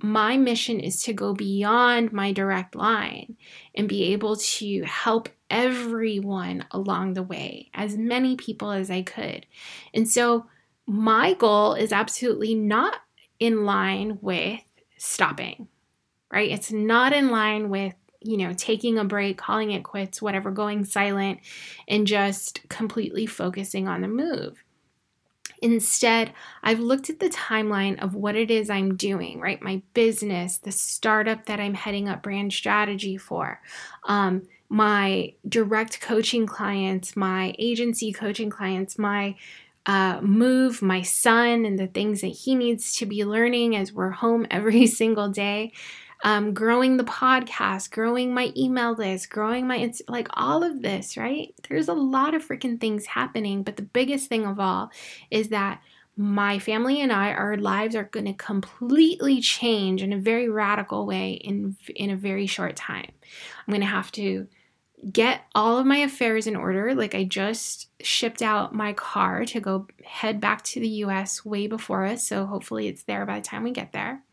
my 0.01 0.37
mission 0.37 0.79
is 0.79 1.03
to 1.03 1.13
go 1.13 1.33
beyond 1.33 2.11
my 2.11 2.31
direct 2.31 2.75
line 2.75 3.37
and 3.75 3.87
be 3.87 4.11
able 4.13 4.35
to 4.35 4.83
help 4.83 5.29
everyone 5.49 6.65
along 6.71 7.13
the 7.13 7.23
way, 7.23 7.69
as 7.73 7.95
many 7.95 8.35
people 8.35 8.71
as 8.71 8.89
I 8.89 9.03
could. 9.03 9.45
And 9.93 10.09
so 10.09 10.47
my 10.87 11.33
goal 11.33 11.73
is 11.75 11.91
absolutely 11.91 12.55
not 12.55 12.95
in 13.39 13.65
line 13.65 14.17
with 14.21 14.61
stopping, 14.97 15.67
right? 16.31 16.51
It's 16.51 16.71
not 16.71 17.13
in 17.13 17.29
line 17.29 17.69
with 17.69 17.93
you 18.23 18.37
know, 18.37 18.53
taking 18.53 18.97
a 18.97 19.05
break, 19.05 19.37
calling 19.37 19.71
it 19.71 19.83
quits, 19.83 20.21
whatever, 20.21 20.51
going 20.51 20.85
silent, 20.85 21.39
and 21.87 22.07
just 22.07 22.67
completely 22.69 23.25
focusing 23.25 23.87
on 23.87 24.01
the 24.01 24.07
move 24.07 24.63
Instead, 25.63 26.33
I've 26.61 26.81
looked 26.81 27.09
at 27.09 27.19
the 27.19 27.29
timeline 27.29 27.97
of 28.03 28.15
what 28.15 28.35
it 28.35 28.51
is 28.51 28.69
I'm 28.69 28.97
doing, 28.97 29.39
right? 29.39 29.61
My 29.61 29.81
business, 29.93 30.57
the 30.57 30.73
startup 30.73 31.45
that 31.45 31.61
I'm 31.61 31.73
heading 31.73 32.09
up 32.09 32.21
brand 32.21 32.51
strategy 32.51 33.15
for, 33.15 33.61
um, 34.03 34.41
my 34.67 35.33
direct 35.47 36.01
coaching 36.01 36.45
clients, 36.45 37.15
my 37.15 37.55
agency 37.57 38.11
coaching 38.11 38.49
clients, 38.49 38.99
my 38.99 39.35
uh, 39.85 40.19
move, 40.21 40.81
my 40.81 41.01
son, 41.01 41.63
and 41.63 41.79
the 41.79 41.87
things 41.87 42.19
that 42.19 42.27
he 42.27 42.55
needs 42.55 42.97
to 42.97 43.05
be 43.05 43.23
learning 43.23 43.73
as 43.73 43.93
we're 43.93 44.09
home 44.09 44.45
every 44.51 44.85
single 44.85 45.29
day. 45.29 45.71
Um, 46.25 46.53
growing 46.53 46.95
the 46.97 47.03
podcast, 47.03 47.91
growing 47.91 48.33
my 48.33 48.53
email 48.55 48.93
list, 48.93 49.29
growing 49.29 49.67
my 49.67 49.91
like 50.07 50.27
all 50.33 50.63
of 50.63 50.81
this, 50.81 51.17
right? 51.17 51.53
There's 51.67 51.89
a 51.89 51.93
lot 51.93 52.33
of 52.33 52.47
freaking 52.47 52.79
things 52.79 53.05
happening, 53.05 53.61
but 53.63 53.75
the 53.75 53.83
biggest 53.83 54.29
thing 54.29 54.45
of 54.45 54.59
all 54.59 54.89
is 55.29 55.49
that 55.49 55.81
my 56.15 56.59
family 56.59 57.01
and 57.01 57.11
I, 57.11 57.31
our 57.31 57.57
lives 57.57 57.95
are 57.95 58.03
going 58.03 58.25
to 58.27 58.33
completely 58.33 59.41
change 59.41 60.01
in 60.01 60.13
a 60.13 60.17
very 60.17 60.47
radical 60.47 61.05
way 61.05 61.33
in 61.33 61.75
in 61.95 62.09
a 62.09 62.15
very 62.15 62.45
short 62.45 62.75
time. 62.75 63.11
I'm 63.67 63.71
going 63.71 63.81
to 63.81 63.87
have 63.87 64.11
to 64.13 64.47
get 65.11 65.41
all 65.53 65.77
of 65.77 65.85
my 65.85 65.97
affairs 65.97 66.47
in 66.47 66.55
order. 66.55 66.95
Like 66.95 67.15
I 67.15 67.23
just 67.23 67.89
shipped 68.01 68.41
out 68.41 68.73
my 68.73 68.93
car 68.93 69.45
to 69.45 69.59
go 69.59 69.87
head 70.05 70.39
back 70.39 70.63
to 70.63 70.79
the 70.79 70.87
US 70.87 71.43
way 71.43 71.67
before 71.67 72.05
us. 72.05 72.25
So 72.25 72.45
hopefully 72.45 72.87
it's 72.87 73.03
there 73.03 73.25
by 73.25 73.39
the 73.39 73.45
time 73.45 73.63
we 73.63 73.71
get 73.71 73.91
there. 73.91 74.23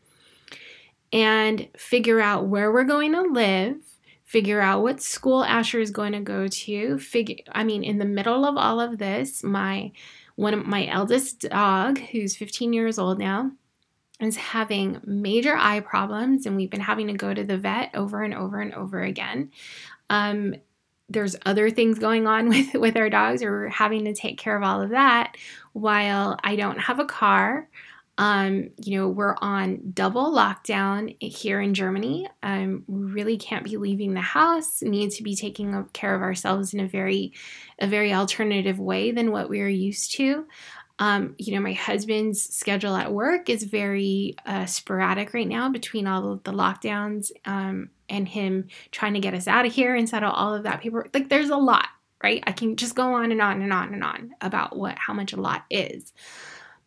And 1.13 1.67
figure 1.77 2.21
out 2.21 2.47
where 2.47 2.71
we're 2.71 2.85
going 2.85 3.11
to 3.13 3.21
live, 3.21 3.75
figure 4.23 4.61
out 4.61 4.81
what 4.81 5.01
school 5.01 5.43
Asher 5.43 5.79
is 5.79 5.91
going 5.91 6.13
to 6.13 6.21
go 6.21 6.47
to. 6.47 6.97
Figure 6.99 7.37
I 7.51 7.63
mean, 7.63 7.83
in 7.83 7.97
the 7.97 8.05
middle 8.05 8.45
of 8.45 8.57
all 8.57 8.79
of 8.79 8.97
this, 8.97 9.43
my 9.43 9.91
one 10.35 10.53
of 10.53 10.65
my 10.65 10.87
eldest 10.87 11.41
dog, 11.41 11.99
who's 11.99 12.35
15 12.35 12.73
years 12.73 12.97
old 12.97 13.19
now, 13.19 13.51
is 14.21 14.37
having 14.37 15.01
major 15.03 15.55
eye 15.57 15.81
problems 15.81 16.45
and 16.45 16.55
we've 16.55 16.69
been 16.69 16.79
having 16.79 17.07
to 17.07 17.13
go 17.13 17.33
to 17.33 17.43
the 17.43 17.57
vet 17.57 17.91
over 17.93 18.23
and 18.23 18.33
over 18.33 18.61
and 18.61 18.73
over 18.73 19.01
again. 19.01 19.51
Um, 20.09 20.55
there's 21.09 21.35
other 21.45 21.69
things 21.69 21.99
going 21.99 22.25
on 22.27 22.49
with 22.49 22.73
with 22.73 22.97
our 22.97 23.09
dogs, 23.09 23.43
or 23.43 23.51
we're 23.51 23.67
having 23.69 24.05
to 24.05 24.13
take 24.13 24.37
care 24.37 24.55
of 24.55 24.63
all 24.63 24.81
of 24.81 24.91
that 24.91 25.35
while 25.73 26.37
I 26.43 26.55
don't 26.55 26.79
have 26.79 26.99
a 26.99 27.05
car. 27.05 27.67
Um, 28.21 28.69
you 28.77 28.99
know, 28.99 29.07
we're 29.07 29.35
on 29.41 29.93
double 29.95 30.31
lockdown 30.31 31.15
here 31.19 31.59
in 31.59 31.73
Germany. 31.73 32.29
Um, 32.43 32.83
we 32.85 33.11
really 33.11 33.35
can't 33.35 33.63
be 33.63 33.77
leaving 33.77 34.13
the 34.13 34.21
house. 34.21 34.83
Need 34.83 35.09
to 35.13 35.23
be 35.23 35.35
taking 35.35 35.83
care 35.85 36.13
of 36.13 36.21
ourselves 36.21 36.75
in 36.75 36.81
a 36.81 36.87
very, 36.87 37.33
a 37.79 37.87
very 37.87 38.13
alternative 38.13 38.77
way 38.77 39.09
than 39.09 39.31
what 39.31 39.49
we 39.49 39.59
are 39.61 39.67
used 39.67 40.11
to. 40.17 40.45
Um, 40.99 41.33
you 41.39 41.55
know, 41.55 41.61
my 41.61 41.73
husband's 41.73 42.43
schedule 42.43 42.95
at 42.95 43.11
work 43.11 43.49
is 43.49 43.63
very 43.63 44.35
uh, 44.45 44.67
sporadic 44.67 45.33
right 45.33 45.47
now 45.47 45.69
between 45.69 46.05
all 46.05 46.33
of 46.33 46.43
the 46.43 46.53
lockdowns 46.53 47.31
um, 47.45 47.89
and 48.07 48.27
him 48.27 48.67
trying 48.91 49.15
to 49.15 49.19
get 49.19 49.33
us 49.33 49.47
out 49.47 49.65
of 49.65 49.73
here 49.73 49.95
and 49.95 50.07
settle 50.07 50.29
all 50.31 50.53
of 50.53 50.61
that 50.61 50.81
paperwork. 50.81 51.09
Like, 51.11 51.29
there's 51.29 51.49
a 51.49 51.57
lot, 51.57 51.87
right? 52.23 52.43
I 52.45 52.51
can 52.51 52.75
just 52.75 52.93
go 52.93 53.15
on 53.15 53.31
and 53.31 53.41
on 53.41 53.63
and 53.63 53.73
on 53.73 53.95
and 53.95 54.03
on 54.03 54.35
about 54.41 54.77
what 54.77 54.95
how 54.99 55.13
much 55.15 55.33
a 55.33 55.41
lot 55.41 55.63
is. 55.71 56.13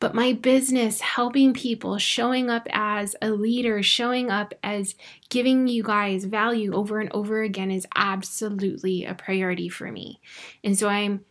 But 0.05 0.14
my 0.14 0.35
business, 0.35 1.01
helping 1.01 1.55
people, 1.55 1.97
showing 1.97 2.51
up 2.51 2.69
as 2.71 3.17
a 3.23 3.31
leader, 3.31 3.83
showing 3.83 4.31
up 4.31 4.53
as 4.62 4.97
giving 5.31 5.67
you 5.67 5.83
guys 5.83 6.27
value 6.27 6.75
over 6.75 7.01
and 7.01 7.11
over 7.14 7.40
again 7.40 7.71
is 7.71 7.87
absolutely 7.97 9.07
a 9.07 9.14
priority 9.14 9.71
for 9.71 9.90
me. 9.90 10.21
And 10.62 10.79
so 10.79 10.90
I'm 10.90 11.25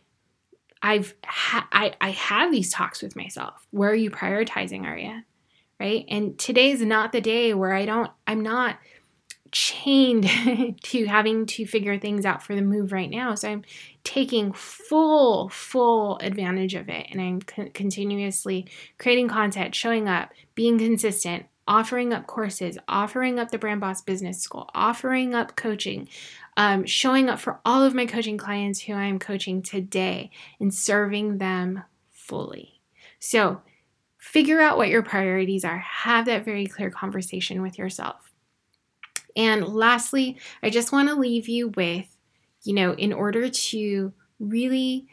I've 0.82 1.14
ha- 1.24 1.68
I, 1.70 1.94
I 2.00 2.10
have 2.10 2.50
these 2.50 2.72
talks 2.72 3.00
with 3.00 3.14
myself. 3.14 3.64
Where 3.70 3.90
are 3.90 3.94
you 3.94 4.10
prioritizing, 4.10 4.86
are 4.86 4.98
you? 4.98 5.22
Right? 5.78 6.04
And 6.08 6.36
today 6.36 6.72
is 6.72 6.82
not 6.82 7.12
the 7.12 7.20
day 7.20 7.54
where 7.54 7.74
I 7.74 7.86
don't, 7.86 8.10
I'm 8.26 8.42
not 8.42 8.76
chained 9.54 10.28
to 10.82 11.04
having 11.06 11.46
to 11.46 11.64
figure 11.64 11.96
things 11.96 12.26
out 12.26 12.42
for 12.42 12.56
the 12.56 12.62
move 12.62 12.90
right 12.90 13.08
now. 13.08 13.36
So 13.36 13.48
I'm 13.48 13.62
taking 14.02 14.52
full, 14.52 15.48
full 15.48 16.18
advantage 16.18 16.74
of 16.74 16.88
it. 16.88 17.06
And 17.10 17.20
I'm 17.20 17.40
co- 17.40 17.70
continuously 17.72 18.66
creating 18.98 19.28
content, 19.28 19.74
showing 19.74 20.08
up, 20.08 20.32
being 20.56 20.76
consistent, 20.78 21.46
offering 21.68 22.12
up 22.12 22.26
courses, 22.26 22.76
offering 22.88 23.38
up 23.38 23.52
the 23.52 23.58
Brand 23.58 23.80
Boss 23.80 24.02
Business 24.02 24.40
School, 24.40 24.68
offering 24.74 25.34
up 25.34 25.54
coaching, 25.54 26.08
um, 26.56 26.84
showing 26.84 27.28
up 27.28 27.38
for 27.38 27.60
all 27.64 27.84
of 27.84 27.94
my 27.94 28.06
coaching 28.06 28.36
clients 28.36 28.80
who 28.80 28.92
I 28.92 29.04
am 29.04 29.20
coaching 29.20 29.62
today 29.62 30.32
and 30.58 30.74
serving 30.74 31.38
them 31.38 31.84
fully. 32.10 32.80
So, 33.20 33.62
figure 34.18 34.60
out 34.60 34.78
what 34.78 34.88
your 34.88 35.02
priorities 35.02 35.64
are, 35.64 35.78
have 35.78 36.26
that 36.26 36.44
very 36.44 36.66
clear 36.66 36.90
conversation 36.90 37.62
with 37.62 37.78
yourself. 37.78 38.33
And 39.36 39.66
lastly, 39.66 40.38
I 40.62 40.70
just 40.70 40.92
want 40.92 41.08
to 41.08 41.14
leave 41.14 41.48
you 41.48 41.68
with, 41.68 42.06
you 42.62 42.74
know, 42.74 42.94
in 42.94 43.12
order 43.12 43.48
to 43.48 44.12
really 44.38 45.06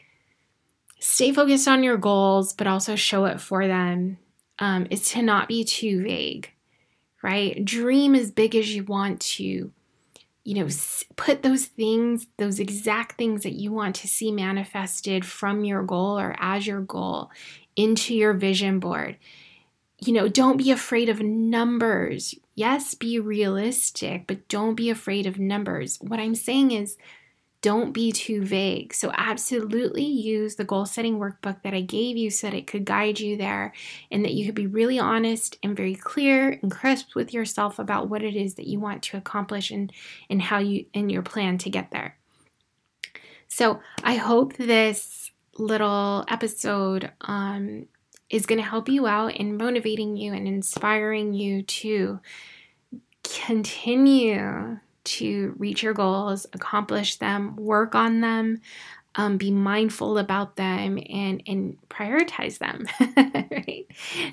stay 1.00 1.32
focused 1.32 1.66
on 1.66 1.82
your 1.82 1.96
goals, 1.96 2.52
but 2.52 2.66
also 2.66 2.94
show 2.94 3.24
it 3.24 3.40
for 3.40 3.66
them, 3.66 4.18
um, 4.58 4.86
is 4.90 5.10
to 5.10 5.22
not 5.22 5.48
be 5.48 5.64
too 5.64 6.02
vague, 6.02 6.52
right? 7.22 7.64
Dream 7.64 8.14
as 8.14 8.30
big 8.30 8.54
as 8.54 8.74
you 8.74 8.84
want 8.84 9.20
to 9.20 9.72
you 10.44 10.54
know, 10.54 10.68
put 11.16 11.42
those 11.42 11.66
things, 11.66 12.26
those 12.36 12.58
exact 12.58 13.16
things 13.16 13.44
that 13.44 13.52
you 13.52 13.72
want 13.72 13.94
to 13.96 14.08
see 14.08 14.32
manifested 14.32 15.24
from 15.24 15.64
your 15.64 15.82
goal 15.82 16.18
or 16.18 16.34
as 16.38 16.66
your 16.66 16.80
goal 16.80 17.30
into 17.76 18.14
your 18.14 18.32
vision 18.32 18.80
board. 18.80 19.16
You 20.04 20.12
know, 20.12 20.28
don't 20.28 20.56
be 20.56 20.72
afraid 20.72 21.08
of 21.08 21.20
numbers. 21.20 22.34
Yes, 22.54 22.94
be 22.94 23.18
realistic, 23.18 24.26
but 24.26 24.46
don't 24.48 24.74
be 24.74 24.90
afraid 24.90 25.26
of 25.26 25.38
numbers. 25.38 25.98
What 26.00 26.20
I'm 26.20 26.34
saying 26.34 26.72
is, 26.72 26.96
don't 27.62 27.92
be 27.92 28.10
too 28.10 28.44
vague. 28.44 28.92
So, 28.92 29.12
absolutely 29.14 30.04
use 30.04 30.56
the 30.56 30.64
goal 30.64 30.84
setting 30.84 31.18
workbook 31.18 31.62
that 31.62 31.72
I 31.72 31.80
gave 31.80 32.16
you 32.16 32.28
so 32.28 32.48
that 32.48 32.56
it 32.56 32.66
could 32.66 32.84
guide 32.84 33.20
you 33.20 33.36
there 33.36 33.72
and 34.10 34.24
that 34.24 34.34
you 34.34 34.44
could 34.44 34.56
be 34.56 34.66
really 34.66 34.98
honest 34.98 35.56
and 35.62 35.76
very 35.76 35.94
clear 35.94 36.58
and 36.60 36.70
crisp 36.70 37.14
with 37.14 37.32
yourself 37.32 37.78
about 37.78 38.08
what 38.08 38.22
it 38.22 38.34
is 38.34 38.54
that 38.54 38.66
you 38.66 38.80
want 38.80 39.02
to 39.04 39.16
accomplish 39.16 39.70
and, 39.70 39.92
and 40.28 40.42
how 40.42 40.58
you 40.58 40.86
and 40.92 41.10
your 41.10 41.22
plan 41.22 41.56
to 41.58 41.70
get 41.70 41.92
there. 41.92 42.18
So, 43.46 43.80
I 44.02 44.16
hope 44.16 44.56
this 44.56 45.30
little 45.56 46.24
episode 46.28 47.12
um, 47.20 47.86
is 48.32 48.46
going 48.46 48.60
to 48.60 48.68
help 48.68 48.88
you 48.88 49.06
out 49.06 49.36
in 49.36 49.56
motivating 49.56 50.16
you 50.16 50.32
and 50.32 50.48
inspiring 50.48 51.34
you 51.34 51.62
to 51.62 52.18
continue 53.22 54.78
to 55.04 55.54
reach 55.58 55.82
your 55.82 55.92
goals, 55.92 56.46
accomplish 56.54 57.16
them, 57.16 57.54
work 57.56 57.94
on 57.94 58.22
them, 58.22 58.60
um, 59.14 59.36
be 59.36 59.50
mindful 59.50 60.16
about 60.16 60.56
them, 60.56 60.98
and 61.10 61.42
and 61.46 61.76
prioritize 61.90 62.58
them. 62.58 62.86
right? 63.50 63.86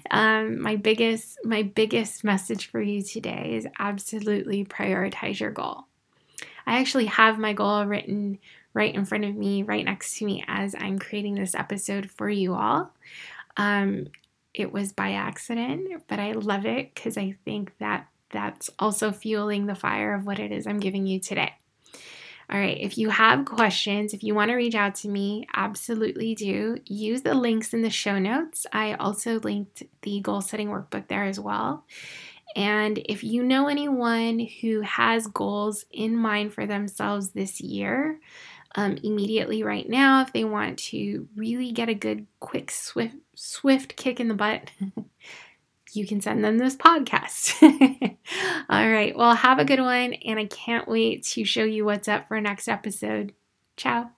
Um, 0.09 0.62
my 0.62 0.77
biggest 0.77 1.38
my 1.43 1.63
biggest 1.63 2.23
message 2.23 2.67
for 2.67 2.81
you 2.81 3.01
today 3.01 3.55
is 3.55 3.67
absolutely 3.77 4.63
prioritize 4.63 5.41
your 5.41 5.51
goal. 5.51 5.85
I 6.65 6.79
actually 6.79 7.07
have 7.07 7.38
my 7.38 7.51
goal 7.51 7.83
written 7.85 8.39
right 8.73 8.93
in 8.93 9.03
front 9.03 9.25
of 9.25 9.35
me, 9.35 9.63
right 9.63 9.83
next 9.83 10.17
to 10.19 10.25
me, 10.25 10.45
as 10.47 10.75
I'm 10.79 10.99
creating 10.99 11.35
this 11.35 11.55
episode 11.55 12.09
for 12.09 12.29
you 12.29 12.53
all. 12.53 12.93
Um, 13.57 14.07
it 14.53 14.71
was 14.71 14.93
by 14.93 15.13
accident, 15.13 16.03
but 16.07 16.19
I 16.19 16.31
love 16.31 16.65
it 16.65 16.93
because 16.93 17.17
I 17.17 17.35
think 17.45 17.73
that 17.79 18.07
that's 18.31 18.69
also 18.79 19.12
fueling 19.12 19.65
the 19.65 19.75
fire 19.75 20.13
of 20.13 20.25
what 20.25 20.39
it 20.39 20.51
is 20.51 20.67
I'm 20.67 20.79
giving 20.79 21.07
you 21.07 21.19
today. 21.19 21.53
All 22.51 22.59
right, 22.59 22.77
if 22.79 22.97
you 22.97 23.09
have 23.09 23.45
questions, 23.45 24.12
if 24.12 24.23
you 24.23 24.33
want 24.33 24.49
to 24.49 24.55
reach 24.55 24.73
out 24.73 24.95
to 24.95 25.07
me, 25.07 25.45
absolutely 25.55 26.33
do. 26.33 26.77
Use 26.85 27.21
the 27.21 27.35
links 27.35 27.75
in 27.75 27.83
the 27.83 27.91
show 27.91 28.17
notes. 28.17 28.65
I 28.73 28.93
also 28.93 29.39
linked 29.39 29.83
the 30.01 30.19
goal 30.21 30.41
setting 30.41 30.69
workbook 30.69 31.07
there 31.07 31.25
as 31.25 31.39
well. 31.39 31.85
And 32.55 32.97
if 33.05 33.23
you 33.23 33.43
know 33.43 33.67
anyone 33.67 34.39
who 34.62 34.81
has 34.81 35.27
goals 35.27 35.85
in 35.91 36.17
mind 36.17 36.51
for 36.51 36.65
themselves 36.65 37.29
this 37.29 37.62
year, 37.62 38.19
um, 38.75 38.97
immediately 39.03 39.63
right 39.63 39.88
now, 39.88 40.21
if 40.21 40.34
they 40.34 40.43
want 40.43 40.79
to 40.79 41.27
really 41.36 41.71
get 41.71 41.89
a 41.89 41.93
good, 41.93 42.27
quick, 42.39 42.71
swift, 42.71 43.15
swift 43.36 43.95
kick 43.95 44.19
in 44.19 44.27
the 44.27 44.34
butt, 44.34 44.69
you 45.93 46.05
can 46.05 46.21
send 46.21 46.43
them 46.43 46.58
this 46.58 46.75
podcast. 46.75 47.55
All 48.69 48.89
right. 48.89 49.15
Well, 49.17 49.36
have 49.36 49.60
a 49.60 49.65
good 49.65 49.79
one. 49.79 50.13
And 50.13 50.39
I 50.39 50.45
can't 50.45 50.88
wait 50.88 51.23
to 51.27 51.43
show 51.43 51.63
you 51.63 51.86
what's 51.86 52.08
up 52.08 52.27
for 52.27 52.39
next 52.39 52.67
episode. 52.67 53.34
Ciao. 53.75 54.12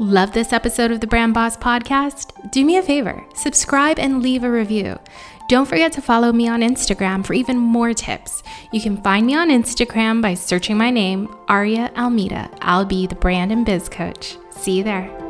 Love 0.00 0.32
this 0.32 0.52
episode 0.52 0.90
of 0.90 1.00
the 1.00 1.06
Brand 1.06 1.32
Boss 1.32 1.56
Podcast? 1.56 2.50
Do 2.50 2.64
me 2.64 2.76
a 2.76 2.82
favor, 2.82 3.24
subscribe 3.34 3.98
and 3.98 4.22
leave 4.22 4.44
a 4.44 4.50
review. 4.50 4.98
Don't 5.46 5.68
forget 5.68 5.92
to 5.92 6.00
follow 6.00 6.32
me 6.32 6.48
on 6.48 6.60
Instagram 6.60 7.24
for 7.24 7.34
even 7.34 7.58
more 7.58 7.92
tips. 7.92 8.42
You 8.72 8.80
can 8.80 8.96
find 9.02 9.26
me 9.26 9.34
on 9.34 9.50
Instagram 9.50 10.22
by 10.22 10.34
searching 10.34 10.78
my 10.78 10.90
name, 10.90 11.34
Aria 11.48 11.92
Almeida. 11.96 12.50
I'll 12.62 12.86
be 12.86 13.06
the 13.06 13.14
brand 13.14 13.52
and 13.52 13.66
biz 13.66 13.88
coach. 13.88 14.38
See 14.50 14.78
you 14.78 14.84
there. 14.84 15.23